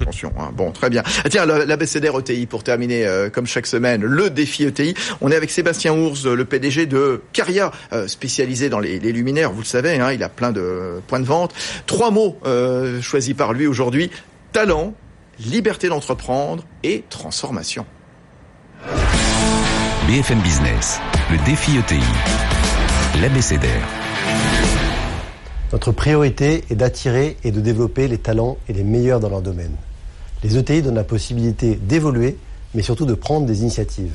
Attention. 0.00 0.32
Hein. 0.38 0.50
Bon, 0.56 0.70
très 0.72 0.90
bien. 0.90 1.02
Ah, 1.22 1.28
tiens, 1.28 1.44
l'ABCDR 1.44 2.18
ETI, 2.18 2.46
pour 2.46 2.64
terminer, 2.64 3.06
euh, 3.06 3.28
comme 3.28 3.46
chaque 3.46 3.66
semaine, 3.66 4.02
le 4.02 4.30
défi 4.30 4.64
ETI. 4.64 4.94
On 5.20 5.30
est 5.30 5.36
avec 5.36 5.50
Sébastien 5.50 5.92
Ours, 5.92 6.24
le 6.24 6.44
PDG 6.46 6.86
de 6.86 7.22
Caria, 7.34 7.70
euh, 7.92 8.08
spécialisé 8.08 8.70
dans 8.70 8.78
les, 8.78 8.98
luminaires, 8.98 9.52
vous 9.52 9.60
le 9.60 9.66
savez, 9.66 10.00
hein, 10.00 10.12
il 10.12 10.22
a 10.22 10.28
plein 10.30 10.50
de 10.50 11.00
points 11.06 11.20
de 11.20 11.26
vente. 11.26 11.52
Trois 11.86 12.10
mots 12.10 12.38
euh, 12.46 13.02
choisis 13.02 13.34
par 13.34 13.52
lui 13.52 13.66
aujourd'hui. 13.66 14.10
Talent, 14.52 14.94
liberté 15.38 15.88
d'entreprendre 15.88 16.64
et 16.82 17.04
transformation. 17.10 17.84
BFM 20.06 20.40
Business, 20.40 21.00
le 21.30 21.44
défi 21.44 21.76
ETI, 21.76 22.00
l'ABCDR. 23.20 23.66
Notre 25.72 25.92
priorité 25.92 26.64
est 26.70 26.74
d'attirer 26.74 27.36
et 27.44 27.52
de 27.52 27.60
développer 27.60 28.08
les 28.08 28.18
talents 28.18 28.56
et 28.68 28.72
les 28.72 28.84
meilleurs 28.84 29.20
dans 29.20 29.28
leur 29.28 29.42
domaine. 29.42 29.76
Les 30.42 30.56
ETI 30.56 30.80
donnent 30.80 30.94
la 30.94 31.04
possibilité 31.04 31.74
d'évoluer, 31.76 32.38
mais 32.74 32.82
surtout 32.82 33.04
de 33.04 33.14
prendre 33.14 33.46
des 33.46 33.60
initiatives. 33.60 34.14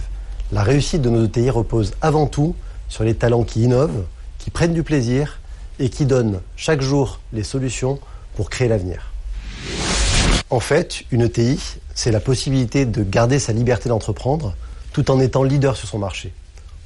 La 0.52 0.64
réussite 0.64 1.02
de 1.02 1.10
nos 1.10 1.26
ETI 1.26 1.50
repose 1.52 1.94
avant 2.02 2.26
tout 2.26 2.56
sur 2.90 3.04
les 3.04 3.16
talents 3.16 3.44
qui 3.44 3.62
innovent, 3.64 4.06
qui 4.40 4.50
prennent 4.50 4.74
du 4.74 4.84
plaisir 4.84 5.40
et 5.80 5.90
qui 5.90 6.06
donnent 6.06 6.42
chaque 6.56 6.82
jour 6.82 7.20
les 7.32 7.44
solutions 7.44 8.00
pour 8.36 8.50
créer 8.50 8.68
l'avenir. 8.68 9.12
En 10.50 10.60
fait, 10.60 11.04
une 11.12 11.22
ETI, 11.22 11.60
c'est 11.94 12.12
la 12.12 12.20
possibilité 12.20 12.86
de 12.86 13.04
garder 13.04 13.40
sa 13.40 13.54
liberté 13.54 13.90
d'entreprendre 13.90 14.56
tout 14.94 15.12
en 15.12 15.20
étant 15.20 15.44
leader 15.44 15.76
sur 15.76 15.88
son 15.88 16.00
marché. 16.00 16.34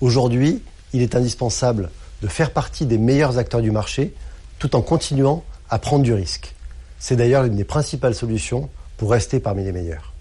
Aujourd'hui, 0.02 0.64
il 0.94 1.02
est 1.02 1.16
indispensable 1.16 1.92
de 2.22 2.28
faire 2.28 2.52
partie 2.52 2.86
des 2.86 2.98
meilleurs 2.98 3.38
acteurs 3.38 3.62
du 3.62 3.72
marché 3.72 4.14
tout 4.58 4.76
en 4.76 4.82
continuant 4.82 5.44
à 5.70 5.80
prendre 5.80 6.04
du 6.04 6.14
risque. 6.14 6.56
C'est 7.00 7.16
d'ailleurs 7.16 7.44
l'une 7.44 7.56
des 7.56 7.64
principales 7.64 8.16
solutions 8.16 8.70
pour 9.00 9.12
rester 9.12 9.40
parmi 9.40 9.64
les 9.64 9.72
meilleurs. 9.72 10.14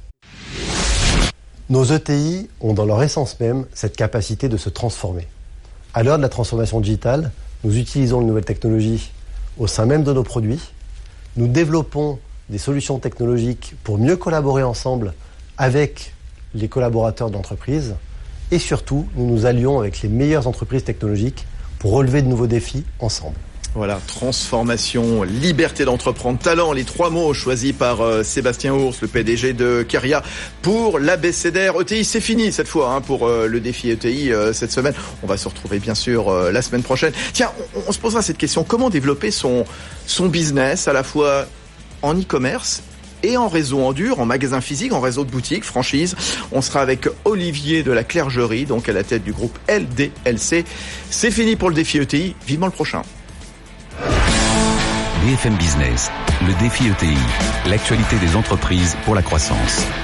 Nos 1.68 1.84
ETI 1.84 2.48
ont 2.60 2.72
dans 2.72 2.86
leur 2.86 3.02
essence 3.02 3.38
même 3.40 3.66
cette 3.74 3.96
capacité 3.96 4.48
de 4.48 4.56
se 4.56 4.70
transformer. 4.70 5.26
À 5.92 6.02
l'heure 6.02 6.16
de 6.16 6.22
la 6.22 6.28
transformation 6.28 6.80
digitale, 6.80 7.32
nous 7.64 7.76
utilisons 7.76 8.20
les 8.20 8.26
nouvelles 8.26 8.44
technologies 8.44 9.10
au 9.58 9.66
sein 9.66 9.84
même 9.84 10.04
de 10.04 10.12
nos 10.12 10.22
produits. 10.22 10.60
Nous 11.36 11.48
développons 11.48 12.20
des 12.48 12.58
solutions 12.58 13.00
technologiques 13.00 13.74
pour 13.82 13.98
mieux 13.98 14.16
collaborer 14.16 14.62
ensemble 14.62 15.12
avec 15.58 16.14
les 16.54 16.68
collaborateurs 16.68 17.30
d'entreprise. 17.30 17.96
Et 18.52 18.60
surtout, 18.60 19.08
nous 19.16 19.26
nous 19.26 19.44
allions 19.44 19.80
avec 19.80 20.02
les 20.02 20.08
meilleures 20.08 20.46
entreprises 20.46 20.84
technologiques 20.84 21.46
pour 21.80 21.90
relever 21.92 22.22
de 22.22 22.28
nouveaux 22.28 22.46
défis 22.46 22.84
ensemble. 23.00 23.36
Voilà, 23.74 24.00
transformation, 24.06 25.22
liberté 25.22 25.84
d'entreprendre, 25.84 26.38
talent, 26.38 26.72
les 26.72 26.84
trois 26.84 27.10
mots 27.10 27.34
choisis 27.34 27.72
par 27.72 28.00
euh, 28.00 28.22
Sébastien 28.22 28.72
Ours, 28.72 29.00
le 29.02 29.08
PDG 29.08 29.52
de 29.52 29.84
Caria, 29.86 30.22
pour 30.62 30.98
l'ABCDR 30.98 31.78
ETI. 31.80 32.02
C'est 32.02 32.20
fini 32.20 32.50
cette 32.50 32.66
fois 32.66 32.94
hein, 32.94 33.02
pour 33.02 33.28
euh, 33.28 33.46
le 33.46 33.60
défi 33.60 33.90
ETI 33.90 34.32
euh, 34.32 34.54
cette 34.54 34.72
semaine. 34.72 34.94
On 35.22 35.26
va 35.26 35.36
se 35.36 35.46
retrouver 35.46 35.78
bien 35.80 35.94
sûr 35.94 36.32
la 36.50 36.62
semaine 36.62 36.82
prochaine. 36.82 37.12
Tiens, 37.34 37.52
on, 37.86 37.92
se 37.92 37.98
posera 37.98 38.22
cette 38.22 38.38
question, 38.38 38.64
comment 38.64 38.88
développer 38.88 39.30
son, 39.30 39.64
son 40.06 40.26
business 40.26 40.88
à 40.88 40.94
la 40.94 41.02
fois 41.02 41.46
en 42.00 42.14
e-commerce 42.14 42.82
et 43.22 43.36
en 43.36 43.48
réseau 43.48 43.80
en 43.80 43.92
dur, 43.92 44.18
en 44.20 44.24
magasin 44.24 44.60
physique, 44.60 44.92
en 44.92 45.00
réseau 45.00 45.24
de 45.24 45.30
boutiques, 45.30 45.64
franchise? 45.64 46.16
On 46.52 46.62
sera 46.62 46.80
avec 46.80 47.06
Olivier 47.24 47.82
de 47.82 47.92
la 47.92 48.02
Clergerie, 48.02 48.64
donc 48.64 48.88
à 48.88 48.92
la 48.92 49.04
tête 49.04 49.24
du 49.24 49.32
groupe 49.32 49.58
LDLC. 49.68 50.64
C'est 51.10 51.30
fini 51.30 51.54
pour 51.54 51.68
le 51.68 51.74
défi 51.74 51.98
ETI. 51.98 52.34
Vivement 52.46 52.66
le 52.66 52.72
prochain. 52.72 53.02
BFM 55.24 55.56
Business, 55.56 56.10
le 56.46 56.54
défi 56.60 56.86
ETI, 56.86 57.18
l'actualité 57.68 58.16
des 58.18 58.36
entreprises 58.36 58.96
pour 59.04 59.16
la 59.16 59.22
croissance. 59.22 59.88